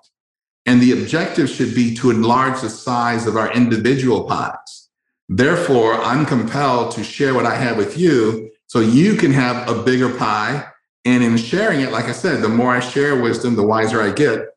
And 0.65 0.81
the 0.81 0.93
objective 0.93 1.49
should 1.49 1.75
be 1.75 1.95
to 1.97 2.09
enlarge 2.09 2.61
the 2.61 2.69
size 2.69 3.27
of 3.27 3.37
our 3.37 3.53
individual 3.53 4.23
pies. 4.23 4.89
Therefore, 5.29 5.93
I'm 5.93 6.25
compelled 6.25 6.91
to 6.95 7.03
share 7.03 7.33
what 7.33 7.45
I 7.45 7.55
have 7.55 7.77
with 7.77 7.97
you 7.97 8.51
so 8.67 8.79
you 8.79 9.15
can 9.15 9.31
have 9.31 9.67
a 9.69 9.81
bigger 9.83 10.09
pie. 10.09 10.65
And 11.05 11.23
in 11.23 11.37
sharing 11.37 11.81
it, 11.81 11.91
like 11.91 12.05
I 12.05 12.11
said, 12.11 12.41
the 12.41 12.49
more 12.49 12.71
I 12.71 12.79
share 12.79 13.21
wisdom, 13.21 13.55
the 13.55 13.63
wiser 13.63 14.01
I 14.01 14.11
get. 14.11 14.47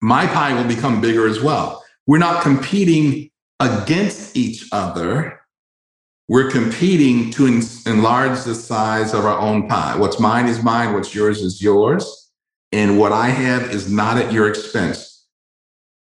My 0.00 0.26
pie 0.26 0.52
will 0.54 0.68
become 0.68 1.00
bigger 1.00 1.26
as 1.26 1.40
well. 1.40 1.84
We're 2.06 2.18
not 2.18 2.42
competing 2.42 3.30
against 3.58 4.36
each 4.36 4.68
other. 4.70 5.40
We're 6.28 6.50
competing 6.50 7.30
to 7.32 7.46
enlarge 7.86 8.44
the 8.44 8.54
size 8.54 9.14
of 9.14 9.24
our 9.24 9.38
own 9.38 9.68
pie. 9.68 9.96
What's 9.96 10.20
mine 10.20 10.46
is 10.46 10.62
mine, 10.62 10.92
what's 10.92 11.14
yours 11.14 11.40
is 11.40 11.62
yours. 11.62 12.30
And 12.72 12.98
what 12.98 13.12
I 13.12 13.28
have 13.28 13.70
is 13.70 13.90
not 13.90 14.18
at 14.18 14.32
your 14.32 14.48
expense 14.48 15.16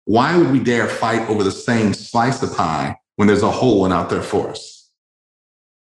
why 0.09 0.35
would 0.39 0.51
we 0.51 0.59
dare 0.59 0.89
fight 0.89 1.29
over 1.29 1.45
the 1.45 1.51
same 1.51 1.93
slice 1.93 2.43
of 2.43 2.57
pie 2.57 2.97
when 3.17 3.29
there's 3.29 3.43
a 3.43 3.51
whole 3.51 3.81
one 3.81 3.93
out 3.93 4.09
there 4.09 4.23
for 4.23 4.49
us? 4.49 4.91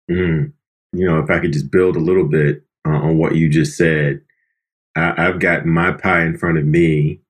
Mm. 0.09 0.53
You 0.93 1.07
know, 1.07 1.19
if 1.21 1.31
I 1.31 1.39
could 1.39 1.53
just 1.53 1.71
build 1.71 1.97
a 1.97 2.01
little 2.01 2.27
bit 2.27 2.63
uh, 2.87 2.91
on 2.91 3.19
what 3.19 3.35
you 3.35 3.49
just 3.49 3.77
said, 3.77 4.21
I, 4.95 5.15
have 5.23 5.41
got 5.41 5.65
my 5.65 5.93
pie 5.93 6.23
in 6.23 6.37
front 6.37 6.59
of 6.59 6.67
me. 6.67 7.21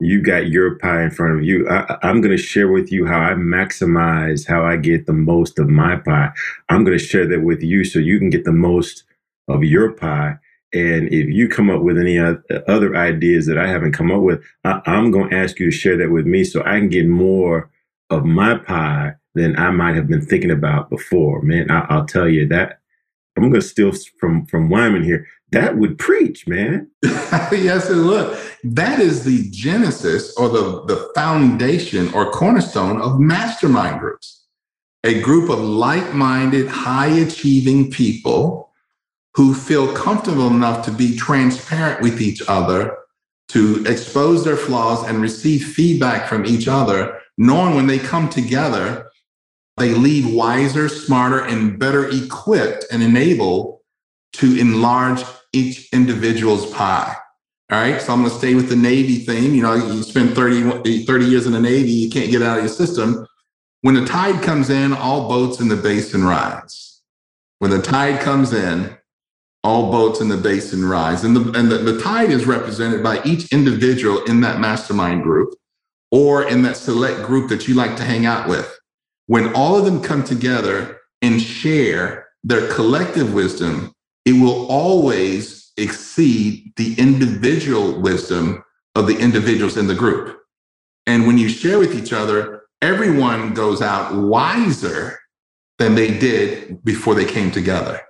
You 0.00 0.22
got 0.22 0.48
your 0.48 0.76
pie 0.76 1.02
in 1.02 1.10
front 1.10 1.38
of 1.38 1.44
you. 1.44 1.68
I, 1.68 1.96
I'm 2.02 2.20
going 2.20 2.36
to 2.36 2.42
share 2.42 2.70
with 2.70 2.90
you 2.90 3.06
how 3.06 3.20
I 3.20 3.34
maximize 3.34 4.46
how 4.46 4.64
I 4.64 4.76
get 4.76 5.06
the 5.06 5.12
most 5.12 5.58
of 5.58 5.68
my 5.68 5.96
pie. 5.96 6.30
I'm 6.68 6.84
going 6.84 6.98
to 6.98 7.04
share 7.04 7.26
that 7.26 7.42
with 7.42 7.62
you 7.62 7.84
so 7.84 7.98
you 7.98 8.18
can 8.18 8.30
get 8.30 8.44
the 8.44 8.52
most 8.52 9.04
of 9.48 9.64
your 9.64 9.92
pie. 9.92 10.38
And 10.74 11.08
if 11.08 11.28
you 11.28 11.48
come 11.48 11.70
up 11.70 11.82
with 11.82 11.98
any 11.98 12.18
other 12.18 12.94
ideas 12.94 13.46
that 13.46 13.58
I 13.58 13.66
haven't 13.66 13.92
come 13.92 14.10
up 14.10 14.20
with, 14.20 14.42
I, 14.64 14.82
am 14.86 15.10
going 15.10 15.30
to 15.30 15.36
ask 15.36 15.58
you 15.58 15.70
to 15.70 15.76
share 15.76 15.96
that 15.96 16.10
with 16.10 16.26
me 16.26 16.44
so 16.44 16.60
I 16.60 16.78
can 16.78 16.88
get 16.88 17.06
more 17.06 17.70
of 18.10 18.24
my 18.24 18.56
pie 18.56 19.14
than 19.34 19.58
I 19.58 19.70
might 19.70 19.96
have 19.96 20.08
been 20.08 20.24
thinking 20.24 20.50
about 20.50 20.90
before. 20.90 21.40
Man, 21.42 21.70
I, 21.70 21.96
will 21.96 22.04
tell 22.04 22.28
you 22.28 22.46
that 22.48 22.77
I'm 23.44 23.50
going 23.50 23.60
to 23.60 23.66
steal 23.66 23.92
from 24.18 24.46
from 24.46 24.68
Wyman 24.68 25.04
here. 25.04 25.26
That 25.50 25.78
would 25.78 25.98
preach, 25.98 26.46
man. 26.46 26.90
yes, 27.02 27.88
and 27.88 28.06
look, 28.06 28.38
that 28.64 29.00
is 29.00 29.24
the 29.24 29.48
genesis 29.50 30.36
or 30.36 30.48
the 30.48 30.84
the 30.84 31.10
foundation 31.14 32.12
or 32.12 32.30
cornerstone 32.30 33.00
of 33.00 33.18
mastermind 33.18 34.00
groups. 34.00 34.46
A 35.04 35.20
group 35.20 35.48
of 35.48 35.60
like-minded, 35.60 36.66
high-achieving 36.66 37.92
people 37.92 38.72
who 39.34 39.54
feel 39.54 39.94
comfortable 39.94 40.48
enough 40.48 40.84
to 40.84 40.90
be 40.90 41.16
transparent 41.16 42.02
with 42.02 42.20
each 42.20 42.42
other, 42.48 42.98
to 43.50 43.84
expose 43.86 44.44
their 44.44 44.56
flaws 44.56 45.06
and 45.06 45.22
receive 45.22 45.64
feedback 45.64 46.28
from 46.28 46.44
each 46.44 46.66
other, 46.66 47.20
knowing 47.38 47.76
when 47.76 47.86
they 47.86 47.98
come 47.98 48.28
together, 48.28 49.07
they 49.78 49.94
leave 49.94 50.32
wiser, 50.32 50.88
smarter, 50.88 51.44
and 51.44 51.78
better 51.78 52.08
equipped 52.08 52.86
and 52.90 53.02
enabled 53.02 53.80
to 54.34 54.58
enlarge 54.58 55.22
each 55.52 55.88
individual's 55.92 56.70
pie. 56.72 57.16
All 57.70 57.80
right. 57.80 58.00
So 58.00 58.12
I'm 58.12 58.20
going 58.20 58.30
to 58.30 58.38
stay 58.38 58.54
with 58.54 58.68
the 58.68 58.76
Navy 58.76 59.18
theme. 59.18 59.54
You 59.54 59.62
know, 59.62 59.74
you 59.74 60.02
spend 60.02 60.34
30, 60.34 61.04
30 61.04 61.24
years 61.26 61.46
in 61.46 61.52
the 61.52 61.60
Navy, 61.60 61.90
you 61.90 62.10
can't 62.10 62.30
get 62.30 62.42
out 62.42 62.58
of 62.58 62.64
your 62.64 62.72
system. 62.72 63.26
When 63.82 63.94
the 63.94 64.06
tide 64.06 64.42
comes 64.42 64.70
in, 64.70 64.92
all 64.92 65.28
boats 65.28 65.60
in 65.60 65.68
the 65.68 65.76
basin 65.76 66.24
rise. 66.24 67.02
When 67.58 67.70
the 67.70 67.82
tide 67.82 68.20
comes 68.20 68.52
in, 68.52 68.96
all 69.62 69.90
boats 69.90 70.20
in 70.20 70.28
the 70.28 70.36
basin 70.36 70.84
rise. 70.84 71.24
And, 71.24 71.36
the, 71.36 71.58
and 71.58 71.70
the, 71.70 71.78
the 71.78 72.00
tide 72.00 72.30
is 72.30 72.46
represented 72.46 73.02
by 73.02 73.22
each 73.24 73.52
individual 73.52 74.24
in 74.24 74.40
that 74.40 74.60
mastermind 74.60 75.22
group 75.22 75.54
or 76.10 76.48
in 76.48 76.62
that 76.62 76.76
select 76.76 77.26
group 77.26 77.50
that 77.50 77.68
you 77.68 77.74
like 77.74 77.96
to 77.96 78.04
hang 78.04 78.24
out 78.24 78.48
with. 78.48 78.77
When 79.28 79.54
all 79.54 79.76
of 79.76 79.84
them 79.84 80.02
come 80.02 80.24
together 80.24 81.00
and 81.20 81.40
share 81.40 82.28
their 82.42 82.66
collective 82.72 83.34
wisdom, 83.34 83.92
it 84.24 84.32
will 84.32 84.66
always 84.68 85.70
exceed 85.76 86.72
the 86.76 86.94
individual 86.98 88.00
wisdom 88.00 88.64
of 88.94 89.06
the 89.06 89.18
individuals 89.18 89.76
in 89.76 89.86
the 89.86 89.94
group. 89.94 90.38
And 91.06 91.26
when 91.26 91.36
you 91.36 91.50
share 91.50 91.78
with 91.78 91.94
each 91.94 92.14
other, 92.14 92.62
everyone 92.80 93.52
goes 93.52 93.82
out 93.82 94.14
wiser 94.14 95.18
than 95.78 95.94
they 95.94 96.18
did 96.18 96.82
before 96.82 97.14
they 97.14 97.26
came 97.26 97.50
together. 97.50 98.00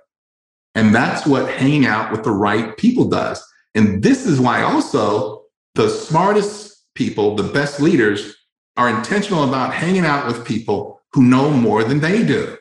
And 0.73 0.95
that's 0.95 1.27
what 1.27 1.51
hanging 1.51 1.85
out 1.85 2.13
with 2.13 2.23
the 2.23 2.31
right 2.31 2.77
people 2.77 3.09
does. 3.09 3.45
And 3.75 4.01
this 4.01 4.25
is 4.25 4.39
why 4.39 4.61
also 4.61 5.43
the 5.75 5.89
smartest 5.89 6.85
people, 6.95 7.35
the 7.35 7.43
best 7.43 7.81
leaders, 7.81 8.37
are 8.77 8.89
intentional 8.89 9.43
about 9.43 9.73
hanging 9.73 10.05
out 10.05 10.25
with 10.25 10.45
people 10.45 10.98
who 11.13 11.23
know 11.23 11.49
more 11.49 11.83
than 11.83 11.99
they 11.99 12.23
do. 12.23 12.57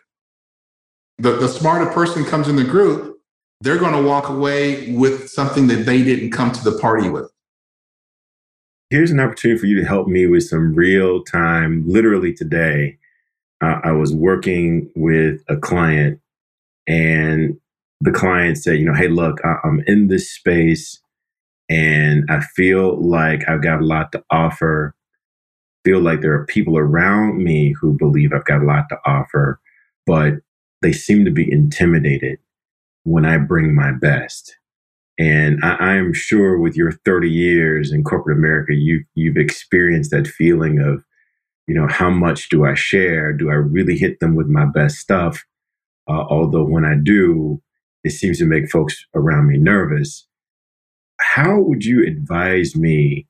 The, 1.18 1.32
the 1.32 1.48
smarter 1.48 1.90
person 1.90 2.24
comes 2.24 2.48
in 2.48 2.56
the 2.56 2.64
group, 2.64 3.18
they're 3.60 3.78
going 3.78 3.94
to 3.94 4.08
walk 4.08 4.28
away 4.28 4.92
with 4.92 5.28
something 5.28 5.66
that 5.66 5.84
they 5.84 6.02
didn't 6.04 6.30
come 6.30 6.52
to 6.52 6.62
the 6.62 6.78
party 6.78 7.08
with. 7.08 7.30
Here's 8.90 9.10
an 9.10 9.20
opportunity 9.20 9.58
for 9.58 9.66
you 9.66 9.80
to 9.80 9.86
help 9.86 10.06
me 10.06 10.26
with 10.26 10.44
some 10.44 10.74
real 10.74 11.22
time. 11.24 11.84
Literally 11.86 12.32
today, 12.32 12.98
uh, 13.60 13.80
I 13.84 13.92
was 13.92 14.14
working 14.14 14.90
with 14.94 15.42
a 15.48 15.56
client 15.56 16.20
and 16.86 17.58
the 18.00 18.12
client 18.12 18.56
said, 18.58 18.78
you 18.78 18.86
know, 18.86 18.94
hey, 18.94 19.08
look, 19.08 19.44
I, 19.44 19.56
I'm 19.64 19.82
in 19.86 20.08
this 20.08 20.32
space 20.32 21.00
and 21.68 22.24
I 22.30 22.40
feel 22.40 22.98
like 23.04 23.46
I've 23.48 23.62
got 23.62 23.80
a 23.80 23.84
lot 23.84 24.12
to 24.12 24.22
offer. 24.30 24.94
Feel 25.84 26.00
like 26.00 26.20
there 26.20 26.34
are 26.34 26.46
people 26.46 26.76
around 26.76 27.42
me 27.42 27.74
who 27.80 27.96
believe 27.96 28.32
I've 28.32 28.44
got 28.44 28.62
a 28.62 28.66
lot 28.66 28.84
to 28.90 28.98
offer, 29.06 29.60
but 30.06 30.34
they 30.82 30.92
seem 30.92 31.24
to 31.24 31.30
be 31.30 31.50
intimidated 31.50 32.38
when 33.04 33.24
I 33.24 33.38
bring 33.38 33.74
my 33.74 33.92
best. 33.92 34.56
And 35.18 35.58
I, 35.64 35.96
am 35.96 36.12
sure 36.12 36.58
with 36.58 36.76
your 36.76 36.92
30 36.92 37.28
years 37.28 37.92
in 37.92 38.04
corporate 38.04 38.38
America, 38.38 38.72
you 38.72 39.04
you've 39.14 39.36
experienced 39.36 40.12
that 40.12 40.28
feeling 40.28 40.78
of, 40.78 41.04
you 41.66 41.74
know, 41.74 41.88
how 41.88 42.08
much 42.08 42.48
do 42.48 42.64
I 42.64 42.74
share? 42.74 43.32
Do 43.32 43.50
I 43.50 43.54
really 43.54 43.98
hit 43.98 44.20
them 44.20 44.36
with 44.36 44.46
my 44.46 44.64
best 44.64 44.98
stuff? 44.98 45.44
Uh, 46.08 46.24
although 46.28 46.64
when 46.64 46.84
I 46.84 46.94
do, 47.02 47.60
it 48.04 48.10
seems 48.10 48.38
to 48.38 48.46
make 48.46 48.70
folks 48.70 49.04
around 49.14 49.48
me 49.48 49.58
nervous. 49.58 50.26
How 51.20 51.58
would 51.58 51.84
you 51.84 52.06
advise 52.06 52.76
me 52.76 53.26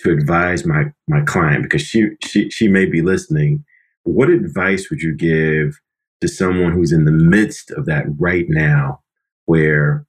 to 0.00 0.10
advise 0.10 0.64
my 0.64 0.84
my 1.08 1.22
client 1.22 1.62
because 1.62 1.82
she 1.82 2.10
she 2.22 2.50
she 2.50 2.68
may 2.68 2.86
be 2.86 3.02
listening? 3.02 3.64
What 4.04 4.30
advice 4.30 4.90
would 4.90 5.02
you 5.02 5.14
give 5.14 5.80
to 6.20 6.28
someone 6.28 6.72
who's 6.72 6.92
in 6.92 7.04
the 7.04 7.12
midst 7.12 7.70
of 7.70 7.86
that 7.86 8.04
right 8.18 8.46
now 8.48 9.00
where 9.46 10.06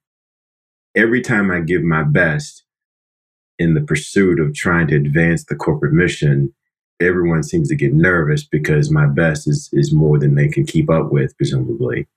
every 0.96 1.20
time 1.20 1.50
I 1.50 1.60
give 1.60 1.82
my 1.82 2.02
best 2.02 2.64
in 3.58 3.74
the 3.74 3.80
pursuit 3.80 4.40
of 4.40 4.54
trying 4.54 4.88
to 4.88 4.96
advance 4.96 5.44
the 5.44 5.54
corporate 5.54 5.92
mission, 5.92 6.52
everyone 7.00 7.42
seems 7.42 7.68
to 7.68 7.76
get 7.76 7.92
nervous 7.92 8.44
because 8.44 8.90
my 8.90 9.06
best 9.06 9.46
is 9.48 9.68
is 9.72 9.92
more 9.92 10.18
than 10.18 10.34
they 10.34 10.48
can 10.48 10.64
keep 10.64 10.90
up 10.90 11.12
with, 11.12 11.36
presumably. 11.36 12.08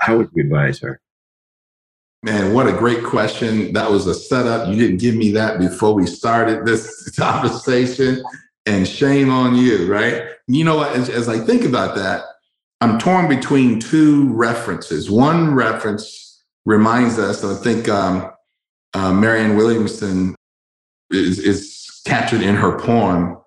How 0.00 0.18
would 0.18 0.30
you 0.34 0.44
advise 0.44 0.80
her? 0.80 1.00
Man, 2.22 2.54
what 2.54 2.66
a 2.66 2.72
great 2.72 3.04
question. 3.04 3.72
That 3.72 3.90
was 3.90 4.06
a 4.06 4.14
setup. 4.14 4.68
You 4.68 4.76
didn't 4.76 4.98
give 4.98 5.14
me 5.14 5.30
that 5.32 5.58
before 5.58 5.92
we 5.92 6.06
started 6.06 6.64
this 6.66 7.10
conversation. 7.16 8.22
and 8.66 8.86
shame 8.86 9.30
on 9.30 9.54
you, 9.54 9.90
right? 9.90 10.24
You 10.48 10.64
know 10.64 10.76
what? 10.76 10.94
As, 10.96 11.08
as 11.08 11.28
I 11.28 11.38
think 11.38 11.64
about 11.64 11.94
that, 11.94 12.24
I'm 12.80 12.98
torn 12.98 13.28
between 13.28 13.80
two 13.80 14.32
references. 14.32 15.10
One 15.10 15.54
reference 15.54 16.44
reminds 16.64 17.18
us, 17.18 17.44
I 17.44 17.54
think 17.62 17.88
um, 17.88 18.30
uh, 18.92 19.12
Marianne 19.12 19.56
Williamson 19.56 20.34
is, 21.10 21.38
is 21.38 22.00
captured 22.04 22.42
in 22.42 22.56
her 22.56 22.78
poem. 22.78 23.38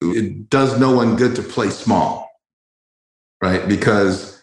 It 0.00 0.48
does 0.48 0.78
no 0.78 0.94
one 0.94 1.16
good 1.16 1.34
to 1.36 1.42
play 1.42 1.70
small, 1.70 2.30
right? 3.42 3.66
Because 3.68 4.42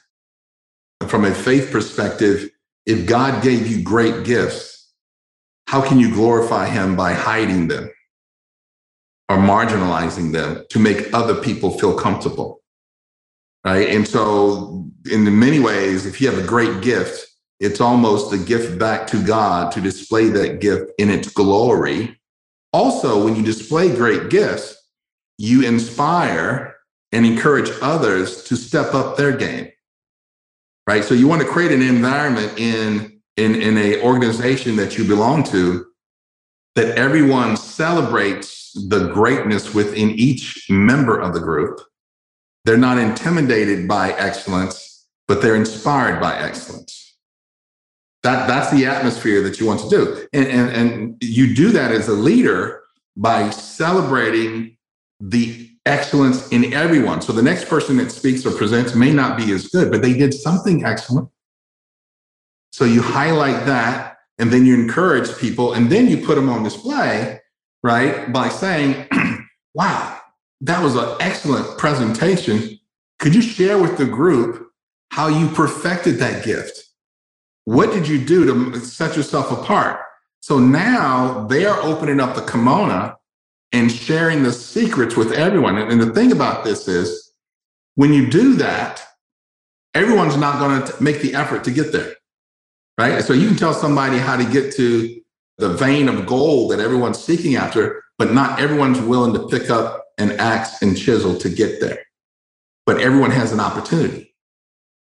from 1.08 1.26
a 1.26 1.34
faith 1.34 1.72
perspective, 1.72 2.50
if 2.86 3.06
God 3.06 3.44
gave 3.44 3.68
you 3.68 3.84
great 3.84 4.24
gifts, 4.24 4.92
how 5.68 5.82
can 5.82 6.00
you 6.00 6.14
glorify 6.14 6.68
him 6.68 6.96
by 6.96 7.14
hiding 7.14 7.68
them 7.68 7.90
or 9.30 9.38
marginalizing 9.38 10.34
them 10.34 10.66
to 10.70 10.80
make 10.80 11.14
other 11.14 11.36
people 11.36 11.78
feel 11.78 11.96
comfortable? 11.98 12.62
Right. 13.64 13.90
And 13.90 14.08
so, 14.08 14.90
in 15.10 15.40
many 15.40 15.60
ways, 15.60 16.08
if 16.08 16.20
you 16.20 16.30
have 16.32 16.44
a 16.44 16.48
great 16.48 16.82
gift, 16.82 17.28
it's 17.60 17.80
almost 17.80 18.34
a 18.34 18.38
gift 18.40 18.80
back 18.80 19.06
to 19.08 19.24
God 19.24 19.72
to 19.74 19.82
display 19.82 20.30
that 20.30 20.62
gift 20.62 20.92
in 20.98 21.12
its 21.12 21.30
glory. 21.30 22.20
Also, 22.74 23.24
when 23.24 23.36
you 23.36 23.44
display 23.44 23.96
great 23.96 24.32
gifts, 24.32 24.76
you 25.38 25.64
inspire 25.64 26.76
and 27.12 27.24
encourage 27.24 27.70
others 27.84 28.44
to 28.46 28.56
step 28.56 28.96
up 28.96 29.16
their 29.16 29.32
game 29.32 29.72
right? 30.88 31.04
So 31.04 31.14
you 31.14 31.28
want 31.28 31.42
to 31.42 31.48
create 31.48 31.72
an 31.72 31.82
environment 31.82 32.58
in 32.58 33.20
in 33.38 33.56
in 33.56 33.78
a 33.78 34.02
organization 34.02 34.76
that 34.76 34.98
you 34.98 35.08
belong 35.08 35.44
to 35.46 35.86
that 36.76 36.98
everyone 36.98 37.58
celebrates 37.58 38.72
the 38.88 39.10
greatness 39.10 39.74
within 39.74 40.12
each 40.12 40.68
member 40.70 41.20
of 41.20 41.34
the 41.34 41.40
group. 41.40 41.82
They're 42.64 42.78
not 42.78 42.98
intimidated 42.98 43.88
by 43.88 44.12
excellence, 44.14 45.08
but 45.28 45.42
they're 45.42 45.56
inspired 45.56 46.22
by 46.22 46.38
excellence. 46.38 47.18
That, 48.24 48.48
that's 48.48 48.72
the 48.72 48.86
atmosphere 48.86 49.42
that 49.42 49.60
you 49.60 49.66
want 49.66 49.82
to 49.82 49.90
do. 49.90 50.28
And, 50.32 50.48
and, 50.48 50.70
and 50.70 51.18
you 51.22 51.56
do 51.56 51.72
that 51.72 51.92
as 51.92 52.08
a 52.08 52.14
leader 52.14 52.84
by 53.18 53.50
celebrating 53.50 54.78
the 55.20 55.71
excellence 55.86 56.48
in 56.50 56.74
everyone. 56.74 57.22
So 57.22 57.34
the 57.34 57.42
next 57.42 57.68
person 57.68 57.98
that 57.98 58.12
speaks 58.12 58.46
or 58.46 58.52
presents 58.52 58.96
may 58.96 59.12
not 59.12 59.38
be 59.38 59.52
as 59.52 59.68
good, 59.68 59.92
but 59.92 60.02
they 60.02 60.14
did 60.14 60.34
something 60.34 60.86
excellent. 60.86 61.30
So 62.72 62.86
you 62.86 63.02
highlight 63.02 63.66
that 63.66 64.18
and 64.38 64.52
then 64.52 64.66
you 64.66 64.76
encourage 64.76 65.36
people 65.38 65.74
and 65.74 65.92
then 65.92 66.08
you 66.08 66.18
put 66.26 66.36
them 66.36 66.50
on 66.50 66.64
display, 66.64 67.40
right? 67.84 68.32
By 68.32 68.50
saying, 68.50 69.08
wow, 69.74 70.20
that 70.62 70.84
was 70.84 70.96
an 70.96 71.16
excellent 71.20 71.78
presentation. 71.78 72.80
Could 73.20 73.36
you 73.36 73.42
share 73.42 73.78
with 73.78 73.98
the 73.98 74.06
group 74.06 74.68
how 75.10 75.28
you 75.28 75.50
perfected 75.50 76.16
that 76.18 76.46
gift? 76.46 76.86
What 77.66 77.92
did 77.92 78.08
you 78.08 78.24
do 78.24 78.72
to 78.72 78.80
set 78.80 79.16
yourself 79.16 79.52
apart? 79.52 80.00
So 80.42 80.58
now 80.58 81.46
they 81.48 81.66
are 81.66 81.80
opening 81.82 82.20
up 82.20 82.36
the 82.36 82.42
kimono 82.42 83.16
and 83.72 83.92
sharing 83.92 84.44
the 84.44 84.52
secrets 84.52 85.16
with 85.16 85.32
everyone. 85.32 85.78
And, 85.78 85.92
and 85.92 86.02
the 86.02 86.14
thing 86.14 86.32
about 86.32 86.64
this 86.64 86.88
is, 86.88 87.34
when 87.96 88.14
you 88.14 88.30
do 88.30 88.56
that, 88.56 89.04
everyone's 89.94 90.38
not 90.38 90.60
going 90.60 90.84
to 90.84 91.04
make 91.04 91.22
the 91.22 91.36
effort 91.36 91.64
to 91.66 91.72
get 91.72 91.92
there, 91.92 92.16
right? 92.98 93.22
So 93.24 93.34
you 93.34 93.48
can 93.48 93.58
tell 93.58 93.74
somebody 93.74 94.18
how 94.18 94.38
to 94.38 94.46
get 94.46 94.74
to 94.76 95.22
the 95.58 95.70
vein 95.70 96.08
of 96.08 96.26
gold 96.26 96.72
that 96.72 96.80
everyone's 96.80 97.22
seeking 97.22 97.56
after, 97.56 98.02
but 98.18 98.34
not 98.34 98.60
everyone's 98.60 99.00
willing 99.00 99.34
to 99.34 99.48
pick 99.48 99.70
up 99.70 100.06
an 100.18 100.32
axe 100.40 100.82
and 100.82 100.98
chisel 100.98 101.38
to 101.38 101.50
get 101.50 101.82
there. 101.82 102.00
But 102.86 103.02
everyone 103.02 103.32
has 103.32 103.52
an 103.52 103.60
opportunity, 103.60 104.34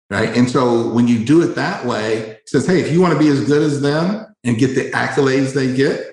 right? 0.10 0.36
And 0.36 0.50
so 0.50 0.90
when 0.90 1.08
you 1.08 1.24
do 1.24 1.42
it 1.44 1.56
that 1.56 1.86
way, 1.86 2.18
it 2.18 2.50
says, 2.50 2.66
hey, 2.68 2.82
if 2.82 2.92
you 2.92 3.02
want 3.02 3.14
to 3.14 3.20
be 3.20 3.30
as 3.30 3.46
good 3.46 3.62
as 3.62 3.82
them 3.82 4.26
and 4.44 4.58
get 4.58 4.76
the 4.76 4.92
accolades 4.92 5.54
they 5.54 5.76
get, 5.76 6.09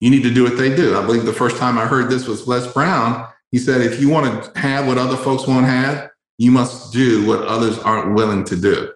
you 0.00 0.10
need 0.10 0.22
to 0.22 0.32
do 0.32 0.42
what 0.42 0.56
they 0.56 0.74
do. 0.74 0.96
I 0.96 1.04
believe 1.04 1.24
the 1.24 1.32
first 1.32 1.56
time 1.56 1.78
I 1.78 1.86
heard 1.86 2.10
this 2.10 2.26
was 2.26 2.48
Les 2.48 2.70
Brown. 2.72 3.28
He 3.52 3.58
said, 3.58 3.80
if 3.80 4.00
you 4.00 4.08
want 4.08 4.44
to 4.44 4.58
have 4.58 4.86
what 4.86 4.98
other 4.98 5.16
folks 5.16 5.46
won't 5.46 5.66
have, 5.66 6.10
you 6.38 6.50
must 6.50 6.92
do 6.92 7.26
what 7.26 7.42
others 7.42 7.78
aren't 7.80 8.14
willing 8.14 8.44
to 8.44 8.56
do. 8.56 8.92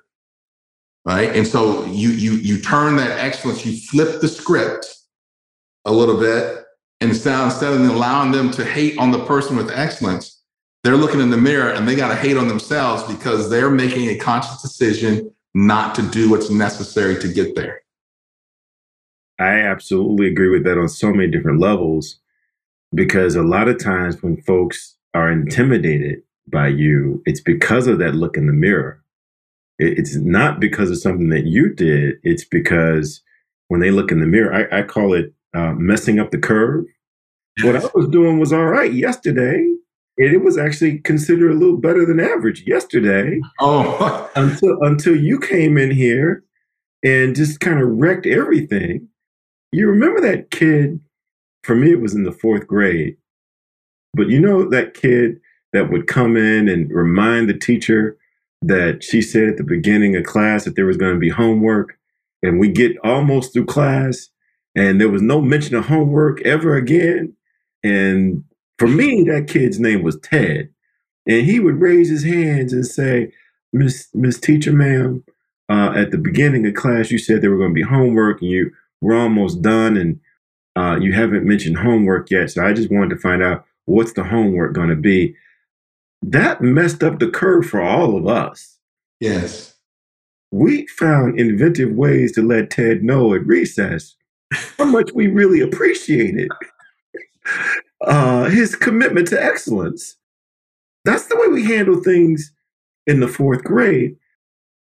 Right. 1.05 1.37
And 1.37 1.47
so 1.47 1.85
you 1.85 2.09
you 2.09 2.33
you 2.33 2.63
turn 2.63 2.97
that 2.97 3.19
excellence, 3.19 3.67
you 3.67 3.77
flip 3.77 4.23
the 4.23 4.29
script 4.29 4.87
a 5.85 5.93
little 5.93 6.19
bit, 6.19 6.65
and 7.03 7.11
instead, 7.11 7.45
instead 7.45 7.75
of 7.75 7.81
allowing 7.83 8.33
them 8.33 8.51
to 8.53 8.65
hate 8.65 8.97
on 8.97 9.11
the 9.11 9.23
person 9.27 9.57
with 9.57 9.71
excellence, 9.71 10.43
they're 10.83 10.97
looking 10.97 11.21
in 11.21 11.29
the 11.29 11.37
mirror 11.37 11.71
and 11.73 11.87
they 11.87 11.95
got 11.95 12.09
to 12.09 12.15
hate 12.15 12.39
on 12.39 12.49
themselves 12.49 13.03
because 13.03 13.51
they're 13.51 13.71
making 13.71 14.09
a 14.09 14.17
conscious 14.17 14.63
decision 14.63 15.31
not 15.53 15.95
to 15.97 16.03
do 16.03 16.31
what's 16.31 16.49
necessary 16.49 17.21
to 17.21 17.29
get 17.29 17.55
there. 17.55 17.84
I 19.39 19.61
absolutely 19.61 20.29
agree 20.29 20.49
with 20.49 20.65
that 20.65 20.79
on 20.79 20.89
so 20.89 21.13
many 21.13 21.31
different 21.31 21.61
levels 21.61 22.19
because 22.95 23.35
a 23.35 23.43
lot 23.43 23.69
of 23.69 23.83
times 23.83 24.23
when 24.23 24.41
folks 24.43 24.97
are 25.15 25.31
intimidated 25.31 26.23
by 26.49 26.69
you, 26.69 27.23
it's 27.27 27.41
because 27.41 27.87
of 27.87 27.99
that 27.99 28.15
look 28.15 28.37
in 28.37 28.47
the 28.47 28.53
mirror. 28.53 29.03
It's 29.79 30.15
not 30.17 30.61
because 30.61 30.91
of 30.91 30.99
something 30.99 31.31
that 31.31 31.47
you 31.47 31.75
did. 31.75 32.15
It's 32.23 32.45
because 32.45 33.23
when 33.69 33.81
they 33.81 33.91
look 33.91 34.13
in 34.13 34.21
the 34.21 34.27
mirror, 34.27 34.69
I, 34.73 34.81
I 34.81 34.83
call 34.83 35.15
it 35.15 35.33
uh, 35.53 35.73
messing 35.73 36.21
up 36.21 36.31
the 36.31 36.39
curve. 36.39 36.85
What 37.63 37.77
I 37.77 37.89
was 37.95 38.09
doing 38.09 38.39
was 38.39 38.53
all 38.53 38.67
right 38.67 38.93
yesterday. 38.93 39.69
And 40.17 40.33
it 40.33 40.45
was 40.45 40.57
actually 40.57 40.99
considered 41.01 41.51
a 41.51 41.59
little 41.59 41.77
better 41.77 42.07
than 42.07 42.21
average 42.21 42.63
yesterday. 42.67 43.41
Oh, 43.59 44.31
until 44.37 44.81
until 44.83 45.17
you 45.17 45.41
came 45.41 45.77
in 45.77 45.91
here 45.91 46.45
and 47.03 47.35
just 47.35 47.59
kind 47.59 47.81
of 47.81 47.89
wrecked 47.89 48.27
everything. 48.27 49.09
You 49.75 49.89
remember 49.89 50.21
that 50.21 50.51
kid? 50.53 51.01
For 51.65 51.75
me, 51.75 51.91
it 51.91 52.01
was 52.01 52.15
in 52.15 52.23
the 52.23 52.33
fourth 52.33 52.67
grade. 52.67 53.17
But 54.15 54.29
you 54.29 54.39
know 54.39 54.69
that 54.69 54.95
kid 54.95 55.41
that 55.73 55.91
would 55.91 56.07
come 56.07 56.37
in 56.37 56.69
and 56.69 56.91
remind 56.93 57.49
the 57.49 57.59
teacher 57.59 58.17
that 58.63 59.03
she 59.03 59.21
said 59.21 59.49
at 59.49 59.57
the 59.57 59.65
beginning 59.65 60.15
of 60.15 60.25
class 60.25 60.65
that 60.65 60.77
there 60.77 60.87
was 60.87 60.97
going 60.97 61.15
to 61.15 61.19
be 61.19 61.29
homework, 61.29 61.99
and 62.43 62.61
we 62.61 62.69
get 62.69 62.97
almost 63.03 63.53
through 63.53 63.67
class, 63.67 64.29
and 64.77 65.01
there 65.01 65.09
was 65.09 65.23
no 65.23 65.41
mention 65.41 65.75
of 65.75 65.87
homework 65.87 66.41
ever 66.43 66.77
again. 66.77 67.35
And 67.83 68.45
for 68.79 68.87
me, 68.87 69.25
that 69.25 69.49
kid's 69.49 69.81
name 69.81 70.05
was 70.05 70.21
Ted, 70.21 70.69
and 71.27 71.45
he 71.45 71.59
would 71.59 71.81
raise 71.81 72.09
his 72.09 72.25
hands 72.25 72.73
and 72.73 72.87
say, 72.87 73.33
"Miss 73.73 74.09
Miss 74.15 74.39
Teacher, 74.39 74.73
ma'am, 74.73 75.25
uh, 75.69 75.93
at 75.97 76.13
the 76.13 76.19
beginning 76.19 76.65
of 76.67 76.75
class, 76.75 77.11
you 77.11 77.19
said 77.19 77.43
there 77.43 77.51
were 77.51 77.59
going 77.59 77.71
to 77.71 77.75
be 77.75 77.83
homework, 77.83 78.41
and 78.41 78.51
you 78.51 78.71
we're 79.05 79.21
almost 79.21 79.61
done 79.61 79.97
and 79.99 80.19
uh, 80.77 80.99
you 80.99 81.13
haven't 81.13 81.45
mentioned 81.45 81.77
homework 81.77 82.31
yet. 82.31 82.51
So 82.51 82.65
I 82.65 82.73
just 82.73 82.91
wanted 82.91 83.11
to 83.11 83.21
find 83.21 83.43
out 83.43 83.65
what's 83.85 84.15
the 84.15 84.25
homework 84.25 84.73
going 84.73 84.89
to 84.89 84.97
be. 84.97 85.37
That 86.23 86.63
messed 86.63 87.05
up 87.05 87.19
the 87.19 87.29
curve 87.29 87.67
for 87.67 87.83
all 87.83 88.17
of 88.17 88.27
us. 88.27 88.79
Yes. 89.21 89.75
We 90.51 90.87
found 90.87 91.39
inventive 91.39 91.93
ways 91.93 92.33
to 92.33 92.43
let 92.43 92.71
Ted 92.71 93.05
know 93.05 93.35
at 93.35 93.47
recess 93.47 94.17
how 94.79 94.87
much 94.87 95.13
we 95.13 95.27
really 95.27 95.61
appreciated 95.61 96.49
uh, 98.07 98.45
his 98.45 98.75
commitment 98.75 99.29
to 99.29 99.43
excellence. 99.43 100.17
That's 101.05 101.27
the 101.27 101.37
way 101.37 101.49
we 101.49 101.67
handle 101.67 102.03
things 102.03 102.53
in 103.07 103.21
the 103.21 103.29
fourth 103.29 103.63
grade. 103.65 104.17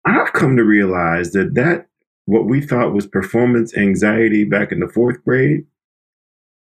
I've 0.06 0.32
come 0.32 0.56
to 0.56 0.64
realize 0.64 1.32
that 1.32 1.56
that 1.56 1.88
what 2.28 2.46
we 2.46 2.60
thought 2.60 2.94
was 2.94 3.08
performance 3.08 3.76
anxiety 3.76 4.44
back 4.44 4.74
in 4.74 4.82
the 4.82 4.88
fourth 4.88 5.24
grade, 5.24 5.66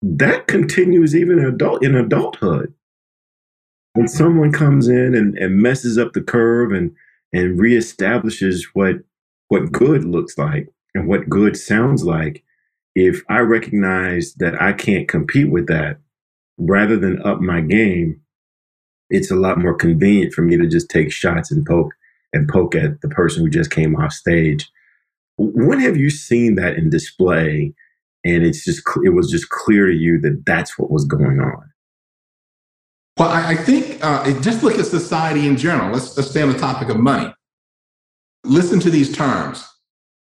that 0.02 0.46
continues 0.46 1.16
even 1.16 1.38
in 1.38 1.46
adult 1.46 1.82
in 1.82 1.94
adulthood. 1.94 2.72
When 3.94 4.06
someone 4.06 4.52
comes 4.52 4.88
in 4.88 5.14
and, 5.14 5.36
and 5.38 5.56
messes 5.56 5.96
up 5.96 6.12
the 6.12 6.20
curve 6.20 6.70
and 6.70 6.94
and 7.32 7.58
reestablishes 7.58 8.64
what 8.74 8.96
what 9.48 9.72
good 9.72 10.04
looks 10.04 10.36
like 10.36 10.68
and 10.94 11.08
what 11.08 11.30
good 11.30 11.56
sounds 11.56 12.04
like, 12.04 12.44
if 12.94 13.22
I 13.30 13.38
recognize 13.38 14.34
that 14.34 14.60
I 14.60 14.74
can't 14.74 15.08
compete 15.08 15.50
with 15.50 15.66
that, 15.68 15.96
rather 16.58 16.98
than 16.98 17.22
up 17.22 17.40
my 17.40 17.62
game, 17.62 18.20
it's 19.08 19.30
a 19.30 19.36
lot 19.36 19.58
more 19.58 19.74
convenient 19.74 20.34
for 20.34 20.42
me 20.42 20.58
to 20.58 20.66
just 20.66 20.90
take 20.90 21.10
shots 21.10 21.50
and 21.50 21.64
poke 21.64 21.94
and 22.34 22.46
poke 22.50 22.74
at 22.74 23.00
the 23.00 23.08
person 23.08 23.42
who 23.42 23.48
just 23.48 23.70
came 23.70 23.96
off 23.96 24.12
stage 24.12 24.70
when 25.36 25.80
have 25.80 25.96
you 25.96 26.10
seen 26.10 26.54
that 26.56 26.76
in 26.76 26.90
display 26.90 27.74
and 28.24 28.44
it's 28.44 28.64
just 28.64 28.82
it 29.04 29.10
was 29.10 29.30
just 29.30 29.48
clear 29.50 29.86
to 29.86 29.94
you 29.94 30.20
that 30.20 30.44
that's 30.46 30.78
what 30.78 30.90
was 30.90 31.04
going 31.04 31.40
on? 31.40 31.70
Well, 33.18 33.28
I, 33.28 33.50
I 33.50 33.56
think 33.56 34.04
uh, 34.04 34.40
just 34.40 34.62
look 34.62 34.78
at 34.78 34.86
society 34.86 35.46
in 35.46 35.56
general. 35.56 35.92
Let's, 35.92 36.16
let's 36.16 36.30
stay 36.30 36.42
on 36.42 36.52
the 36.52 36.58
topic 36.58 36.88
of 36.88 36.98
money. 36.98 37.32
Listen 38.44 38.80
to 38.80 38.90
these 38.90 39.14
terms 39.14 39.66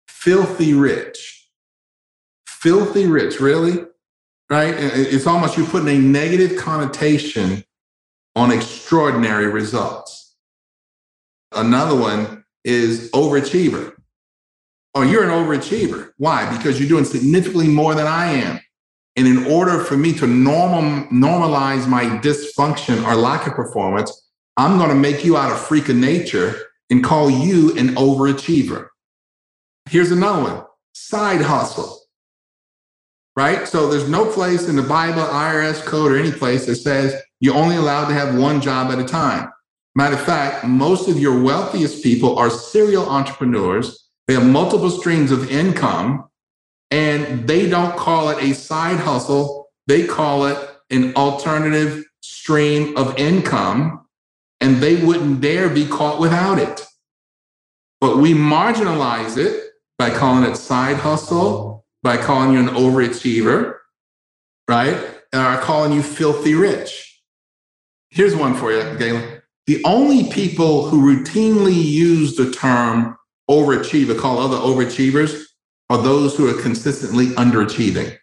filthy 0.07 0.73
rich. 0.73 1.49
Filthy 2.45 3.07
rich, 3.07 3.39
really? 3.39 3.85
right? 4.51 4.75
It's 4.77 5.25
almost 5.25 5.57
you're 5.57 5.65
putting 5.65 5.87
a 5.87 5.97
negative 5.97 6.57
connotation 6.57 7.63
on 8.35 8.51
extraordinary 8.51 9.47
results. 9.47 10.35
Another 11.53 11.95
one 11.95 12.43
is 12.65 13.09
overachiever. 13.11 13.93
Oh, 14.93 15.03
you're 15.03 15.23
an 15.23 15.29
overachiever. 15.29 16.11
Why? 16.17 16.55
Because 16.55 16.79
you're 16.79 16.89
doing 16.89 17.05
significantly 17.05 17.67
more 17.67 17.95
than 17.95 18.07
I 18.07 18.25
am. 18.33 18.59
And 19.15 19.27
in 19.27 19.45
order 19.45 19.79
for 19.83 19.97
me 19.97 20.13
to 20.13 20.27
normal, 20.27 21.07
normalize 21.07 21.87
my 21.87 22.05
dysfunction 22.05 23.05
or 23.05 23.15
lack 23.15 23.47
of 23.47 23.53
performance, 23.53 24.29
I'm 24.57 24.77
going 24.77 24.89
to 24.89 24.95
make 24.95 25.23
you 25.23 25.37
out 25.37 25.51
a 25.51 25.55
freak 25.55 25.89
of 25.89 25.95
nature 25.95 26.55
and 26.89 27.03
call 27.03 27.29
you 27.29 27.77
an 27.77 27.95
overachiever. 27.95 28.87
Here's 29.89 30.11
another 30.11 30.43
one 30.43 30.63
side 30.93 31.41
hustle. 31.41 31.99
Right? 33.35 33.67
So 33.67 33.89
there's 33.89 34.09
no 34.09 34.25
place 34.25 34.67
in 34.67 34.75
the 34.75 34.83
Bible, 34.83 35.21
IRS 35.21 35.83
code, 35.85 36.11
or 36.11 36.17
any 36.17 36.31
place 36.31 36.65
that 36.65 36.75
says 36.75 37.19
you're 37.39 37.55
only 37.55 37.77
allowed 37.77 38.09
to 38.09 38.13
have 38.13 38.37
one 38.37 38.61
job 38.61 38.91
at 38.91 38.99
a 38.99 39.05
time. 39.05 39.49
Matter 39.95 40.15
of 40.15 40.21
fact, 40.21 40.65
most 40.65 41.09
of 41.09 41.19
your 41.19 41.41
wealthiest 41.41 42.03
people 42.03 42.37
are 42.37 42.49
serial 42.49 43.09
entrepreneurs. 43.09 44.00
They 44.31 44.35
have 44.35 44.47
multiple 44.47 44.89
streams 44.89 45.29
of 45.29 45.51
income 45.51 46.29
and 46.89 47.45
they 47.49 47.67
don't 47.67 47.97
call 47.97 48.29
it 48.29 48.41
a 48.41 48.53
side 48.53 48.95
hustle. 48.95 49.67
They 49.87 50.07
call 50.07 50.45
it 50.45 50.57
an 50.89 51.13
alternative 51.15 52.05
stream 52.21 52.95
of 52.95 53.19
income 53.19 54.07
and 54.61 54.77
they 54.77 55.03
wouldn't 55.03 55.41
dare 55.41 55.67
be 55.67 55.85
caught 55.85 56.21
without 56.21 56.59
it. 56.59 56.87
But 57.99 58.19
we 58.19 58.33
marginalize 58.33 59.35
it 59.35 59.71
by 59.99 60.11
calling 60.11 60.49
it 60.49 60.55
side 60.55 60.95
hustle, 60.95 61.85
by 62.01 62.15
calling 62.15 62.53
you 62.53 62.59
an 62.59 62.67
overachiever, 62.67 63.79
right? 64.69 64.95
Or 65.33 65.57
calling 65.57 65.91
you 65.91 66.01
filthy 66.01 66.53
rich. 66.53 67.21
Here's 68.11 68.37
one 68.37 68.53
for 68.53 68.71
you, 68.71 68.97
Galen. 68.97 69.41
The 69.67 69.83
only 69.83 70.31
people 70.31 70.87
who 70.87 71.01
routinely 71.01 71.75
use 71.75 72.37
the 72.37 72.49
term 72.49 73.17
overachiever, 73.49 74.17
call 74.17 74.39
other 74.39 74.57
overachievers, 74.57 75.43
are 75.89 76.01
those 76.01 76.37
who 76.37 76.49
are 76.49 76.61
consistently 76.61 77.27
underachieving. 77.27 78.17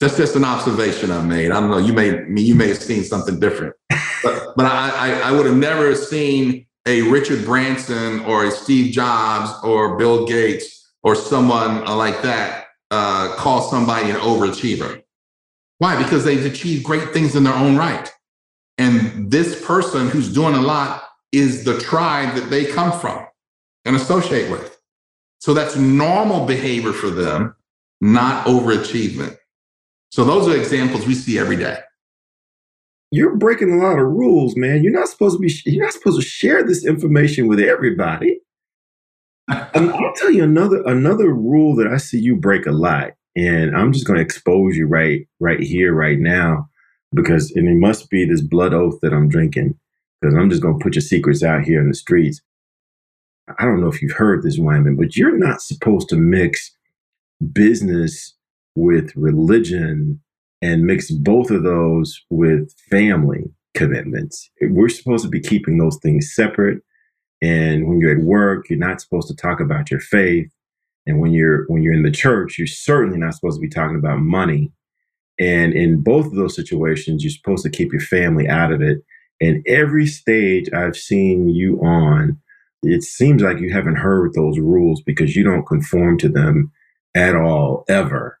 That's 0.00 0.16
just 0.16 0.36
an 0.36 0.44
observation 0.44 1.10
I 1.10 1.22
made. 1.22 1.50
I 1.50 1.60
don't 1.60 1.70
know. 1.70 1.78
You 1.78 1.92
may 1.92 2.28
you 2.40 2.54
may 2.54 2.68
have 2.68 2.82
seen 2.82 3.04
something 3.04 3.40
different, 3.40 3.74
but 4.22 4.52
but 4.56 4.66
I, 4.66 4.90
I, 4.90 5.28
I 5.28 5.32
would 5.32 5.46
have 5.46 5.56
never 5.56 5.94
seen 5.94 6.66
a 6.86 7.02
Richard 7.02 7.44
Branson 7.44 8.20
or 8.20 8.44
a 8.44 8.50
Steve 8.50 8.92
Jobs 8.92 9.50
or 9.64 9.96
Bill 9.96 10.26
Gates 10.26 10.92
or 11.02 11.14
someone 11.14 11.84
like 11.86 12.20
that 12.22 12.66
uh, 12.90 13.34
call 13.36 13.62
somebody 13.62 14.10
an 14.10 14.16
overachiever. 14.16 15.02
Why? 15.78 16.02
Because 16.02 16.24
they've 16.24 16.44
achieved 16.44 16.84
great 16.84 17.12
things 17.12 17.34
in 17.34 17.44
their 17.44 17.54
own 17.54 17.76
right. 17.76 18.12
And 18.78 19.30
this 19.30 19.64
person 19.64 20.08
who's 20.08 20.32
doing 20.32 20.54
a 20.54 20.60
lot 20.60 21.04
is 21.32 21.64
the 21.64 21.78
tribe 21.78 22.34
that 22.34 22.50
they 22.50 22.66
come 22.66 22.92
from 22.98 23.26
and 23.84 23.96
associate 23.96 24.50
with. 24.50 24.78
So 25.38 25.52
that's 25.52 25.76
normal 25.76 26.46
behavior 26.46 26.92
for 26.92 27.10
them, 27.10 27.54
not 28.00 28.46
overachievement. 28.46 29.36
So 30.10 30.24
those 30.24 30.48
are 30.48 30.56
examples 30.56 31.06
we 31.06 31.14
see 31.14 31.38
every 31.38 31.56
day. 31.56 31.80
You're 33.10 33.36
breaking 33.36 33.72
a 33.72 33.76
lot 33.76 33.98
of 33.98 34.06
rules, 34.06 34.56
man. 34.56 34.82
You're 34.82 34.92
not 34.92 35.08
supposed 35.08 35.36
to 35.36 35.40
be. 35.40 35.52
You're 35.66 35.84
not 35.84 35.92
supposed 35.92 36.20
to 36.20 36.26
share 36.26 36.64
this 36.64 36.84
information 36.84 37.46
with 37.46 37.60
everybody. 37.60 38.40
and 39.48 39.68
um, 39.74 39.92
I'll 39.92 40.14
tell 40.14 40.30
you 40.30 40.42
another 40.42 40.82
another 40.86 41.32
rule 41.32 41.76
that 41.76 41.86
I 41.86 41.98
see 41.98 42.18
you 42.18 42.36
break 42.36 42.66
a 42.66 42.72
lot, 42.72 43.12
and 43.36 43.76
I'm 43.76 43.92
just 43.92 44.06
going 44.06 44.16
to 44.16 44.24
expose 44.24 44.76
you 44.76 44.86
right 44.86 45.28
right 45.40 45.60
here, 45.60 45.94
right 45.94 46.18
now, 46.18 46.68
because 47.12 47.52
and 47.52 47.68
it 47.68 47.76
must 47.76 48.10
be 48.10 48.24
this 48.24 48.40
blood 48.40 48.72
oath 48.74 48.98
that 49.02 49.12
I'm 49.12 49.28
drinking, 49.28 49.78
because 50.20 50.34
I'm 50.34 50.50
just 50.50 50.62
going 50.62 50.78
to 50.78 50.82
put 50.82 50.94
your 50.94 51.02
secrets 51.02 51.42
out 51.42 51.62
here 51.62 51.80
in 51.80 51.88
the 51.88 51.94
streets. 51.94 52.40
I 53.58 53.64
don't 53.64 53.80
know 53.80 53.88
if 53.88 54.00
you've 54.00 54.12
heard 54.12 54.42
this, 54.42 54.58
Wyman, 54.58 54.96
but 54.96 55.16
you're 55.16 55.36
not 55.36 55.62
supposed 55.62 56.08
to 56.10 56.16
mix 56.16 56.74
business 57.52 58.34
with 58.74 59.14
religion 59.16 60.20
and 60.62 60.84
mix 60.84 61.10
both 61.10 61.50
of 61.50 61.62
those 61.62 62.20
with 62.30 62.72
family 62.90 63.44
commitments. 63.74 64.50
We're 64.62 64.88
supposed 64.88 65.24
to 65.24 65.30
be 65.30 65.40
keeping 65.40 65.78
those 65.78 65.98
things 66.02 66.34
separate 66.34 66.80
and 67.44 67.86
when 67.88 68.00
you're 68.00 68.16
at 68.16 68.24
work, 68.24 68.70
you're 68.70 68.78
not 68.78 69.02
supposed 69.02 69.28
to 69.28 69.36
talk 69.36 69.60
about 69.60 69.90
your 69.90 70.00
faith. 70.00 70.50
And 71.06 71.20
when 71.20 71.32
you're 71.32 71.66
when 71.66 71.82
you're 71.82 71.92
in 71.92 72.02
the 72.02 72.10
church, 72.10 72.58
you're 72.58 72.66
certainly 72.66 73.18
not 73.18 73.34
supposed 73.34 73.58
to 73.58 73.60
be 73.60 73.68
talking 73.68 73.98
about 73.98 74.20
money. 74.20 74.72
And 75.38 75.74
in 75.74 76.02
both 76.02 76.26
of 76.26 76.36
those 76.36 76.56
situations, 76.56 77.22
you're 77.22 77.30
supposed 77.30 77.62
to 77.64 77.70
keep 77.70 77.92
your 77.92 78.00
family 78.00 78.48
out 78.48 78.72
of 78.72 78.80
it. 78.80 78.98
And 79.42 79.62
every 79.66 80.06
stage 80.06 80.72
I've 80.72 80.96
seen 80.96 81.50
you 81.50 81.78
on, 81.82 82.40
it 82.84 83.02
seems 83.02 83.42
like 83.42 83.58
you 83.58 83.72
haven't 83.72 83.96
heard 83.96 84.34
those 84.34 84.58
rules 84.58 85.02
because 85.02 85.34
you 85.34 85.42
don't 85.42 85.66
conform 85.66 86.18
to 86.18 86.28
them 86.28 86.72
at 87.14 87.34
all, 87.34 87.84
ever. 87.88 88.38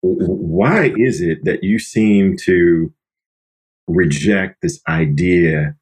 Why 0.00 0.92
is 0.96 1.20
it 1.20 1.44
that 1.44 1.62
you 1.62 1.78
seem 1.78 2.36
to 2.38 2.92
reject 3.86 4.62
this 4.62 4.80
idea 4.88 5.76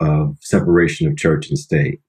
of 0.00 0.36
separation 0.40 1.06
of 1.06 1.16
church 1.16 1.48
and 1.48 1.58
state? 1.58 2.00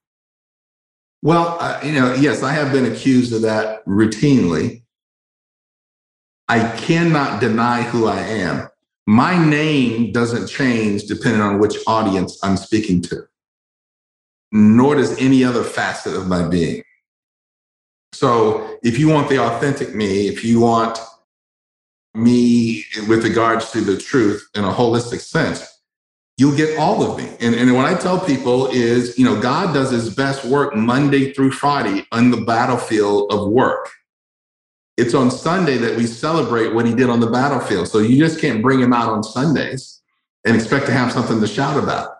Well, 1.22 1.58
uh, 1.60 1.80
you 1.84 1.94
know, 1.94 2.14
yes, 2.14 2.44
I 2.44 2.52
have 2.52 2.72
been 2.72 2.86
accused 2.86 3.34
of 3.34 3.42
that 3.42 3.86
routinely. 3.86 4.84
I 6.48 6.70
cannot 6.78 7.42
deny 7.42 7.82
who 7.82 8.06
I 8.08 8.20
am. 8.20 8.68
My 9.08 9.44
name 9.44 10.12
doesn't 10.12 10.48
change 10.48 11.04
depending 11.04 11.42
on 11.42 11.60
which 11.60 11.78
audience 11.88 12.38
I'm 12.44 12.58
speaking 12.58 13.02
to, 13.04 13.24
nor 14.56 14.96
does 14.96 15.20
any 15.20 15.44
other 15.44 15.64
facet 15.64 16.16
of 16.16 16.30
my 16.30 16.48
being. 16.48 16.82
So, 18.14 18.78
if 18.84 18.98
you 18.98 19.10
want 19.10 19.28
the 19.28 19.38
authentic 19.38 19.94
me, 19.94 20.30
if 20.30 20.46
you 20.46 20.62
want 20.62 20.98
me 22.14 22.86
with 23.10 23.26
regards 23.26 23.72
to 23.72 23.82
the 23.82 23.98
truth 23.98 24.48
in 24.56 24.64
a 24.64 24.72
holistic 24.72 25.20
sense, 25.20 25.82
you'll 26.38 26.56
get 26.56 26.80
all 26.80 27.04
of 27.04 27.18
me. 27.18 27.30
And, 27.42 27.54
and 27.54 27.76
what 27.76 27.84
I 27.84 27.96
tell 27.96 28.18
people 28.18 28.68
is, 28.68 29.20
you 29.20 29.26
know, 29.26 29.42
God 29.42 29.74
does 29.74 29.92
his 29.92 30.16
best 30.16 30.46
work 30.46 30.74
Monday 30.74 31.34
through 31.34 31.52
Friday 31.52 32.08
on 32.14 32.32
the 32.32 32.40
battlefield 32.40 33.34
of 33.34 33.50
work. 33.50 33.90
It's 34.96 35.14
on 35.14 35.30
Sunday 35.32 35.76
that 35.80 35.98
we 35.98 36.08
celebrate 36.08 36.74
what 36.74 36.86
he 36.86 36.96
did 36.96 37.10
on 37.10 37.20
the 37.20 37.30
battlefield. 37.30 37.90
So 37.90 38.00
you 38.00 38.18
just 38.18 38.40
can't 38.40 38.62
bring 38.62 38.80
him 38.80 38.94
out 38.94 39.10
on 39.10 39.22
Sundays 39.22 40.02
and 40.46 40.56
expect 40.56 40.86
to 40.86 40.94
have 40.94 41.12
something 41.12 41.42
to 41.42 41.48
shout 41.48 41.78
about. 41.78 42.15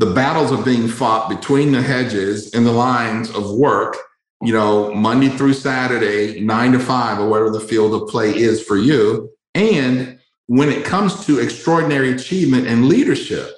The 0.00 0.14
battles 0.14 0.50
are 0.50 0.64
being 0.64 0.88
fought 0.88 1.28
between 1.28 1.72
the 1.72 1.82
hedges 1.82 2.54
and 2.54 2.64
the 2.64 2.72
lines 2.72 3.28
of 3.28 3.50
work, 3.50 3.98
you 4.40 4.50
know, 4.50 4.94
Monday 4.94 5.28
through 5.28 5.52
Saturday, 5.52 6.40
nine 6.40 6.72
to 6.72 6.78
five, 6.78 7.18
or 7.18 7.28
whatever 7.28 7.50
the 7.50 7.60
field 7.60 7.92
of 7.92 8.08
play 8.08 8.34
is 8.34 8.64
for 8.64 8.78
you. 8.78 9.30
And 9.54 10.18
when 10.46 10.70
it 10.70 10.86
comes 10.86 11.26
to 11.26 11.38
extraordinary 11.38 12.12
achievement 12.12 12.66
and 12.66 12.88
leadership, 12.88 13.50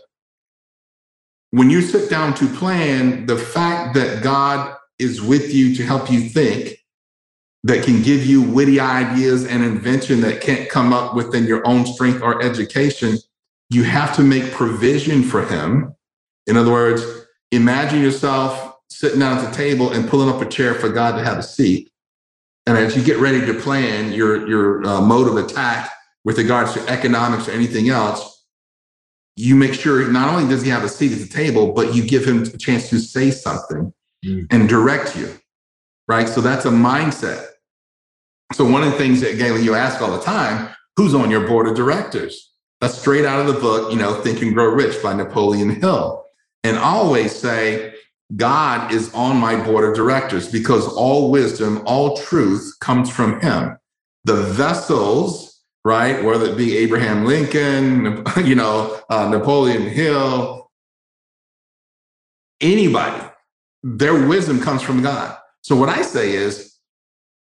when 1.52 1.70
you 1.70 1.81
sit 1.81 2.11
down 2.11 2.35
to 2.35 2.48
plan, 2.48 3.26
the 3.26 3.38
fact 3.38 3.94
that 3.94 4.24
God 4.24 4.76
is 4.98 5.22
with 5.22 5.55
you 5.55 5.76
to 5.76 5.85
help 5.85 6.11
you 6.11 6.28
think, 6.28 6.76
that 7.62 7.85
can 7.85 8.02
give 8.02 8.26
you 8.26 8.42
witty 8.42 8.81
ideas 8.81 9.46
and 9.46 9.62
invention 9.62 10.22
that 10.22 10.40
can't 10.40 10.68
come 10.68 10.92
up 10.92 11.14
within 11.14 11.46
your 11.46 11.64
own 11.64 11.87
strength 11.87 12.20
or 12.20 12.42
education, 12.42 13.16
you 13.70 13.85
have 13.85 14.16
to 14.16 14.24
make 14.24 14.50
provision 14.50 15.22
for 15.22 15.46
Him. 15.46 15.94
In 16.46 16.57
other 16.57 16.70
words, 16.70 17.02
imagine 17.50 18.00
yourself 18.00 18.76
sitting 18.88 19.20
down 19.20 19.38
at 19.38 19.48
the 19.48 19.57
table 19.57 19.92
and 19.92 20.09
pulling 20.09 20.28
up 20.28 20.42
a 20.42 20.48
chair 20.48 20.74
for 20.74 20.88
God 20.88 21.16
to 21.16 21.24
have 21.24 21.38
a 21.38 21.42
seat. 21.42 21.90
And 22.66 22.78
as 22.78 22.96
you 22.96 23.02
get 23.02 23.18
ready 23.18 23.44
to 23.44 23.55
plan 23.55 24.12
your, 24.12 24.46
your 24.46 24.87
uh, 24.87 25.00
mode 25.00 25.28
of 25.28 25.37
attack, 25.37 25.90
with 26.24 26.38
regards 26.38 26.72
to 26.74 26.88
economics 26.88 27.48
or 27.48 27.52
anything 27.52 27.88
else, 27.88 28.44
you 29.37 29.57
make 29.57 29.74
sure 29.74 30.11
not 30.11 30.33
only 30.33 30.48
does 30.48 30.62
he 30.62 30.70
have 30.70 30.85
a 30.85 30.88
seat 30.88 31.12
at 31.12 31.18
the 31.18 31.26
table, 31.26 31.72
but 31.72 31.94
you 31.94 32.07
give 32.07 32.24
him 32.24 32.42
a 32.42 32.59
chance 32.59 32.90
to 32.90 32.98
say 32.98 33.31
something 33.31 33.92
mm. 34.24 34.46
and 34.50 34.68
direct 34.68 35.16
you, 35.16 35.35
right? 36.07 36.28
So 36.28 36.40
that's 36.40 36.64
a 36.64 36.70
mindset. 36.70 37.46
So 38.52 38.64
one 38.64 38.83
of 38.83 38.92
the 38.92 38.98
things 38.98 39.20
that 39.22 39.38
Galen, 39.38 39.64
you 39.64 39.74
ask 39.74 40.02
all 40.02 40.16
the 40.16 40.22
time, 40.22 40.74
who's 40.96 41.14
on 41.14 41.31
your 41.31 41.46
board 41.46 41.66
of 41.66 41.74
directors? 41.74 42.50
That's 42.81 42.98
straight 42.98 43.24
out 43.24 43.40
of 43.40 43.46
the 43.46 43.61
book, 43.61 43.90
you 43.92 43.98
know, 43.98 44.14
Think 44.20 44.42
and 44.42 44.52
Grow 44.52 44.66
Rich 44.66 45.02
by 45.02 45.14
Napoleon 45.14 45.81
Hill. 45.81 46.24
And 46.64 46.79
always 46.79 47.35
say, 47.35 47.94
God 48.37 48.92
is 48.92 49.12
on 49.14 49.37
my 49.37 49.62
board 49.62 49.88
of 49.88 49.94
directors 49.94 50.51
because 50.51 50.87
all 50.88 51.31
wisdom, 51.31 51.83
all 51.87 52.16
truth 52.16 52.77
comes 52.81 53.11
from 53.11 53.40
him. 53.40 53.77
The 54.25 54.42
vessels 54.42 55.53
right? 55.85 56.22
Whether 56.22 56.46
it 56.46 56.57
be 56.57 56.77
Abraham 56.79 57.25
Lincoln, 57.25 58.25
you 58.44 58.55
know, 58.55 59.01
uh, 59.09 59.29
Napoleon 59.29 59.83
Hill, 59.83 60.70
anybody, 62.61 63.25
their 63.83 64.29
wisdom 64.29 64.61
comes 64.61 64.83
from 64.83 65.03
God. 65.03 65.37
So 65.62 65.77
what 65.77 65.88
I 65.88 66.03
say 66.03 66.33
is, 66.33 66.77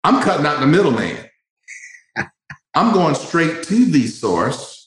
I'm 0.05 0.23
cutting 0.23 0.47
out 0.47 0.61
the 0.61 0.67
middleman. 0.67 1.17
I'm 2.75 2.93
going 2.93 3.15
straight 3.15 3.63
to 3.65 3.85
the 3.87 4.07
source. 4.07 4.78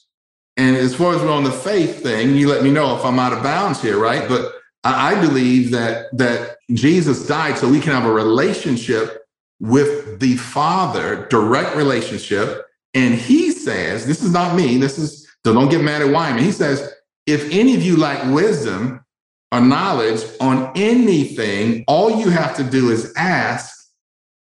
And 0.56 0.76
as 0.76 0.94
far 0.94 1.14
as 1.14 1.22
we're 1.22 1.32
on 1.32 1.44
the 1.44 1.52
faith 1.52 2.02
thing, 2.02 2.34
you 2.34 2.48
let 2.48 2.62
me 2.62 2.70
know 2.70 2.96
if 2.96 3.04
I'm 3.04 3.18
out 3.18 3.32
of 3.32 3.42
bounds 3.42 3.80
here, 3.80 3.98
right? 3.98 4.28
But 4.28 4.52
I 4.84 5.18
believe 5.20 5.70
that 5.70 6.16
that 6.18 6.58
Jesus 6.72 7.26
died 7.26 7.56
so 7.56 7.68
we 7.68 7.80
can 7.80 7.92
have 7.92 8.04
a 8.04 8.12
relationship 8.12 9.24
with 9.60 10.20
the 10.20 10.36
Father, 10.36 11.26
direct 11.30 11.76
relationship. 11.76 12.66
And 12.94 13.14
he 13.14 13.50
says, 13.52 14.06
this 14.06 14.22
is 14.22 14.32
not 14.32 14.56
me, 14.56 14.76
this 14.76 14.98
is 14.98 15.22
so 15.44 15.54
don't 15.54 15.70
get 15.70 15.82
mad 15.82 16.02
at 16.02 16.12
Wyman. 16.12 16.42
He 16.42 16.52
says, 16.52 16.92
if 17.26 17.50
any 17.50 17.74
of 17.74 17.82
you 17.82 17.96
lack 17.96 18.32
wisdom 18.32 19.04
or 19.50 19.60
knowledge 19.60 20.22
on 20.40 20.72
anything, 20.76 21.84
all 21.86 22.20
you 22.20 22.30
have 22.30 22.56
to 22.56 22.64
do 22.64 22.90
is 22.90 23.12
ask, 23.16 23.74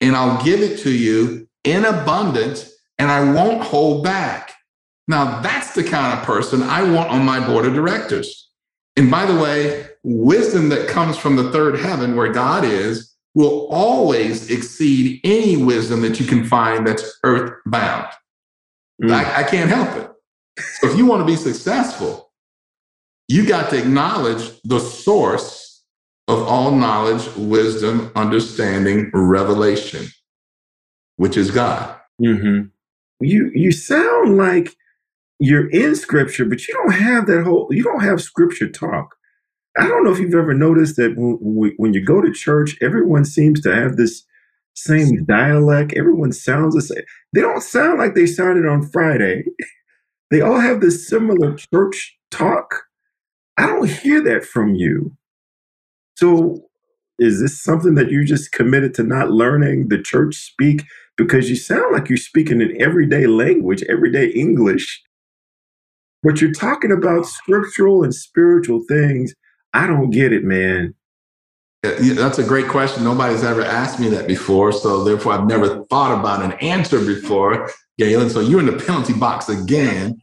and 0.01 0.17
I'll 0.17 0.43
give 0.45 0.61
it 0.61 0.81
to 0.81 0.91
you 0.91 1.49
in 1.65 1.85
abundance, 1.85 2.71
and 2.99 3.11
I 3.11 3.33
won't 3.33 3.63
hold 3.63 4.05
back. 4.05 4.52
Now, 5.09 5.41
that's 5.41 5.75
the 5.75 5.85
kind 5.85 6.19
of 6.19 6.25
person 6.25 6.63
I 6.63 6.83
want 6.91 7.11
on 7.11 7.25
my 7.25 7.45
board 7.45 7.67
of 7.67 7.75
directors. 7.75 8.51
And 8.97 9.11
by 9.11 9.27
the 9.27 9.41
way, 9.41 9.87
wisdom 10.05 10.69
that 10.69 10.89
comes 10.89 11.17
from 11.17 11.37
the 11.37 11.51
third 11.51 11.79
heaven, 11.79 12.15
where 12.15 12.33
God 12.33 12.65
is, 12.65 13.13
will 13.35 13.67
always 13.69 14.51
exceed 14.51 15.21
any 15.25 15.57
wisdom 15.57 16.03
that 16.03 16.21
you 16.21 16.27
can 16.27 16.45
find 16.45 16.87
that's 16.87 17.19
earthbound. 17.25 18.09
Mm. 19.03 19.13
I, 19.13 19.41
I 19.41 19.43
can't 19.45 19.71
help 19.71 19.97
it. 19.97 20.11
So 20.81 20.91
if 20.91 20.99
you 20.99 21.07
want 21.07 21.21
to 21.23 21.27
be 21.27 21.37
successful, 21.37 22.31
you 23.29 23.47
got 23.47 23.71
to 23.71 23.79
acknowledge 23.79 24.61
the 24.63 24.79
source 24.79 25.83
of 26.29 26.47
all 26.47 26.71
knowledge, 26.73 27.27
wisdom, 27.37 28.13
understanding, 28.15 29.11
revelation, 29.15 30.07
which 31.17 31.37
is 31.37 31.51
God. 31.51 31.99
Mm-hmm. 32.21 32.67
You 33.21 33.51
you 33.55 33.73
sound 33.73 34.37
like 34.37 34.77
you're 35.43 35.69
in 35.71 35.97
scripture, 35.97 36.45
but 36.45 36.67
you 36.67 36.75
don't 36.75 36.93
have 36.93 37.27
that 37.27 37.45
whole. 37.45 37.69
You 37.71 37.83
don't 37.83 38.03
have 38.03 38.23
scripture 38.23 38.69
talk. 38.69 39.17
I 39.79 39.89
don't 39.89 40.05
know 40.05 40.13
if 40.13 40.19
you've 40.19 40.35
ever 40.35 40.55
noticed 40.55 40.97
that 40.97 41.15
when, 41.17 41.73
when 41.77 41.95
you 41.95 42.05
go 42.05 42.21
to 42.21 42.33
church, 42.33 42.77
everyone 42.83 43.25
seems 43.25 43.61
to 43.63 43.75
have 43.75 43.97
this 43.97 44.25
same 44.75 45.25
dialect. 45.25 45.95
Everyone 45.97 46.33
sounds 46.33 46.75
the 46.75 46.83
same. 46.83 47.03
They 47.33 47.41
don't 47.41 47.63
sound 47.63 47.99
like 47.99 48.15
they 48.15 48.27
sounded 48.27 48.67
on 48.67 48.89
Friday. 48.89 49.45
They 50.31 50.41
all 50.41 50.59
have 50.59 50.81
this 50.81 51.07
similar 51.07 51.55
church 51.55 52.19
talk. 52.31 52.85
I 53.59 53.67
don't 53.67 53.87
hear 53.87 54.23
that 54.23 54.47
from 54.47 54.75
you. 54.75 55.15
So, 56.17 56.71
is 57.19 57.41
this 57.41 57.63
something 57.63 57.97
that 57.97 58.11
you're 58.11 58.25
just 58.25 58.51
committed 58.51 58.95
to 58.95 59.03
not 59.03 59.31
learning 59.31 59.89
the 59.89 60.01
church 60.01 60.37
speak? 60.37 60.85
Because 61.19 61.51
you 61.51 61.57
sound 61.57 61.93
like 61.93 62.09
you're 62.09 62.17
speaking 62.17 62.63
in 62.63 62.81
everyday 62.81 63.27
language, 63.27 63.83
everyday 63.91 64.29
English, 64.29 65.03
but 66.23 66.41
you're 66.41 66.53
talking 66.53 66.93
about 66.93 67.27
scriptural 67.27 68.03
and 68.03 68.15
spiritual 68.15 68.83
things. 68.89 69.35
I 69.73 69.87
don't 69.87 70.11
get 70.11 70.33
it, 70.33 70.45
man. 70.45 70.95
That's 71.83 72.39
a 72.39 72.45
great 72.45 72.69
question. 72.69 73.03
Nobody's 73.03 73.43
ever 73.43 73.63
asked 73.63 73.99
me 73.99 74.09
that 74.11 74.29
before. 74.29 74.71
So, 74.73 75.03
therefore, 75.03 75.33
I've 75.33 75.47
never 75.47 75.85
thought 75.87 76.19
about 76.19 76.43
an 76.43 76.53
answer 76.61 77.05
before, 77.05 77.71
Galen. 77.99 78.31
So, 78.31 78.41
you're 78.41 78.61
in 78.61 78.67
the 78.67 78.85
penalty 78.85 79.15
box 79.15 79.49
again. 79.49 80.21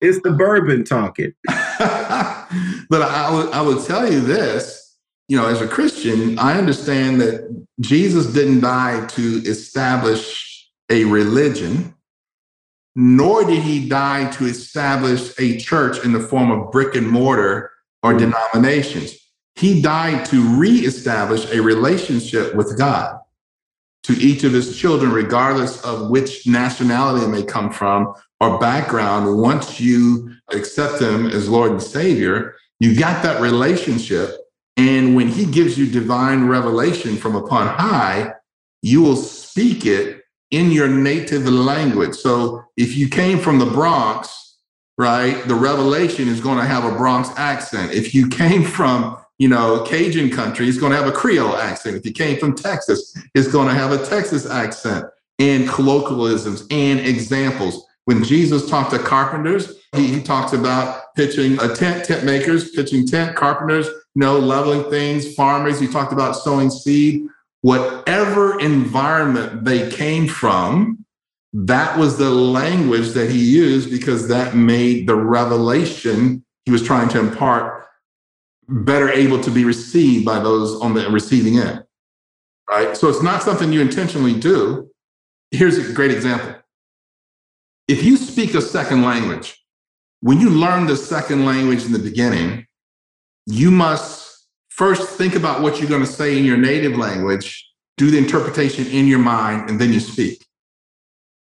It's 0.00 0.20
the 0.22 0.32
bourbon 0.32 0.82
talking. 0.84 1.32
but 1.46 3.02
I 3.02 3.30
would, 3.32 3.52
I 3.52 3.62
would 3.62 3.84
tell 3.86 4.10
you 4.10 4.20
this 4.20 4.80
you 5.30 5.36
know, 5.36 5.46
as 5.46 5.60
a 5.60 5.68
Christian, 5.68 6.36
I 6.40 6.58
understand 6.58 7.20
that 7.20 7.64
Jesus 7.78 8.26
didn't 8.26 8.62
die 8.62 9.06
to 9.06 9.22
establish 9.46 10.68
a 10.90 11.04
religion, 11.04 11.94
nor 12.96 13.44
did 13.44 13.62
he 13.62 13.88
die 13.88 14.30
to 14.32 14.46
establish 14.46 15.32
a 15.38 15.58
church 15.58 16.04
in 16.04 16.12
the 16.12 16.20
form 16.20 16.50
of 16.50 16.70
brick 16.70 16.94
and 16.94 17.08
mortar 17.08 17.70
or 18.02 18.12
hmm. 18.12 18.18
denominations. 18.18 19.14
He 19.54 19.82
died 19.82 20.24
to 20.26 20.56
reestablish 20.56 21.50
a 21.52 21.60
relationship 21.60 22.54
with 22.54 22.78
God 22.78 23.20
to 24.04 24.14
each 24.14 24.44
of 24.44 24.52
his 24.52 24.76
children, 24.78 25.12
regardless 25.12 25.82
of 25.84 26.10
which 26.10 26.46
nationality 26.46 27.24
they 27.24 27.30
may 27.30 27.42
come 27.42 27.70
from 27.70 28.14
or 28.40 28.58
background. 28.58 29.38
Once 29.40 29.78
you 29.78 30.34
accept 30.50 31.00
him 31.00 31.26
as 31.26 31.48
Lord 31.48 31.72
and 31.72 31.82
Savior, 31.82 32.56
you 32.78 32.98
got 32.98 33.22
that 33.22 33.40
relationship. 33.40 34.30
And 34.76 35.14
when 35.14 35.28
he 35.28 35.44
gives 35.44 35.76
you 35.76 35.86
divine 35.86 36.46
revelation 36.46 37.16
from 37.16 37.36
upon 37.36 37.66
high, 37.66 38.32
you 38.80 39.02
will 39.02 39.16
speak 39.16 39.84
it 39.84 40.19
in 40.50 40.70
your 40.70 40.88
native 40.88 41.46
language. 41.46 42.14
So 42.14 42.64
if 42.76 42.96
you 42.96 43.08
came 43.08 43.38
from 43.38 43.58
the 43.58 43.66
Bronx, 43.66 44.58
right, 44.98 45.46
the 45.46 45.54
revelation 45.54 46.28
is 46.28 46.40
going 46.40 46.58
to 46.58 46.64
have 46.64 46.84
a 46.84 46.96
Bronx 46.96 47.30
accent. 47.36 47.92
If 47.92 48.14
you 48.14 48.28
came 48.28 48.64
from 48.64 49.16
you 49.40 49.48
know, 49.48 49.82
Cajun 49.84 50.30
country, 50.30 50.68
it's 50.68 50.76
going 50.76 50.92
to 50.92 50.98
have 50.98 51.08
a 51.08 51.12
Creole 51.12 51.56
accent. 51.56 51.96
If 51.96 52.04
you 52.04 52.12
came 52.12 52.38
from 52.38 52.54
Texas, 52.54 53.16
it's 53.34 53.48
going 53.48 53.68
to 53.68 53.74
have 53.74 53.90
a 53.90 54.04
Texas 54.04 54.44
accent 54.44 55.06
and 55.38 55.66
colloquialisms 55.66 56.66
and 56.70 57.00
examples. 57.00 57.86
When 58.04 58.22
Jesus 58.22 58.68
talked 58.68 58.90
to 58.90 58.98
carpenters, 58.98 59.78
he, 59.96 60.08
he 60.08 60.22
talks 60.22 60.52
about 60.52 61.14
pitching 61.16 61.58
a 61.58 61.74
tent, 61.74 62.04
tent 62.04 62.26
makers, 62.26 62.72
pitching 62.72 63.06
tent, 63.06 63.34
carpenters, 63.34 63.86
you 63.86 64.20
know, 64.20 64.38
leveling 64.38 64.90
things, 64.90 65.34
farmers. 65.34 65.80
He 65.80 65.88
talked 65.88 66.12
about 66.12 66.36
sowing 66.36 66.68
seed. 66.68 67.26
Whatever 67.62 68.58
environment 68.60 69.64
they 69.64 69.90
came 69.90 70.26
from, 70.26 71.04
that 71.52 71.98
was 71.98 72.16
the 72.16 72.30
language 72.30 73.10
that 73.10 73.30
he 73.30 73.38
used 73.38 73.90
because 73.90 74.28
that 74.28 74.54
made 74.54 75.06
the 75.06 75.16
revelation 75.16 76.44
he 76.64 76.70
was 76.70 76.82
trying 76.82 77.08
to 77.10 77.18
impart 77.18 77.86
better 78.68 79.10
able 79.10 79.40
to 79.40 79.50
be 79.50 79.64
received 79.64 80.24
by 80.24 80.38
those 80.38 80.80
on 80.80 80.94
the 80.94 81.08
receiving 81.10 81.58
end. 81.58 81.84
Right. 82.68 82.96
So 82.96 83.08
it's 83.08 83.22
not 83.22 83.42
something 83.42 83.72
you 83.72 83.80
intentionally 83.80 84.38
do. 84.38 84.88
Here's 85.50 85.76
a 85.76 85.92
great 85.92 86.12
example. 86.12 86.54
If 87.88 88.04
you 88.04 88.16
speak 88.16 88.54
a 88.54 88.62
second 88.62 89.02
language, 89.02 89.60
when 90.20 90.38
you 90.38 90.50
learn 90.50 90.86
the 90.86 90.96
second 90.96 91.44
language 91.44 91.84
in 91.84 91.92
the 91.92 91.98
beginning, 91.98 92.66
you 93.46 93.72
must 93.72 94.29
first 94.80 95.10
think 95.18 95.34
about 95.34 95.60
what 95.60 95.78
you're 95.78 95.90
going 95.90 96.00
to 96.00 96.10
say 96.10 96.38
in 96.38 96.42
your 96.42 96.56
native 96.56 96.96
language, 96.96 97.70
do 97.98 98.10
the 98.10 98.16
interpretation 98.16 98.86
in 98.86 99.06
your 99.06 99.18
mind, 99.18 99.68
and 99.68 99.78
then 99.78 99.92
you 99.92 100.00
speak. 100.00 100.46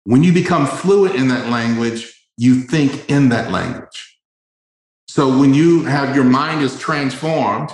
When 0.06 0.24
you 0.24 0.34
become 0.34 0.66
fluent 0.66 1.14
in 1.14 1.28
that 1.28 1.48
language, 1.48 2.12
you 2.38 2.62
think 2.62 3.08
in 3.08 3.30
that 3.30 3.52
language. 3.52 4.18
So 5.08 5.38
when 5.38 5.54
you 5.54 5.84
have 5.84 6.16
your 6.16 6.26
mind 6.26 6.64
is 6.64 6.80
transformed 6.80 7.70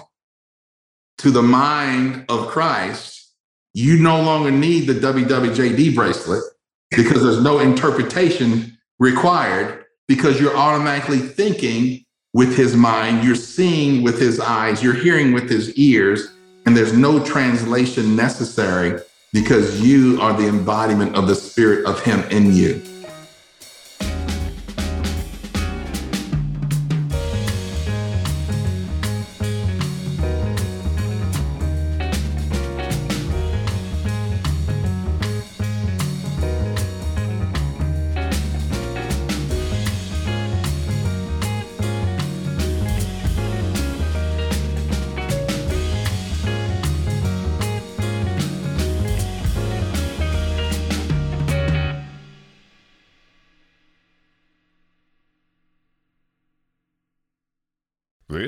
to 1.20 1.32
the 1.32 1.41
mind 1.41 2.26
of 2.28 2.50
Christ, 2.50 3.34
you 3.74 3.98
no 3.98 4.22
longer 4.22 4.52
need 4.52 4.88
the 4.88 4.96
WWJD 4.96 5.96
bracelet 5.96 6.44
because 6.91 7.24
there's 7.24 7.41
no 7.41 7.60
interpretation 7.60 8.78
required 9.00 9.86
because 10.10 10.38
you're 10.38 10.58
automatically 10.58 11.20
thinking 11.20 12.05
with 12.36 12.58
his 12.58 12.76
mind, 12.76 13.24
you're 13.24 13.34
seeing 13.34 14.04
with 14.04 14.19
his 14.19 14.41
eyes, 14.41 14.84
you're 14.84 14.93
hearing 14.93 15.32
with 15.32 15.50
his 15.50 15.74
ears, 15.76 16.36
and 16.65 16.76
there's 16.76 16.91
no 16.91 17.24
translation 17.24 18.13
necessary 18.13 19.00
because 19.32 19.80
you 19.80 20.19
are 20.19 20.34
the 20.34 20.45
embodiment 20.45 21.15
of 21.15 21.30
the 21.30 21.36
spirit 21.36 21.86
of 21.86 22.04
him 22.04 22.19
in 22.32 22.52
you. 22.54 22.82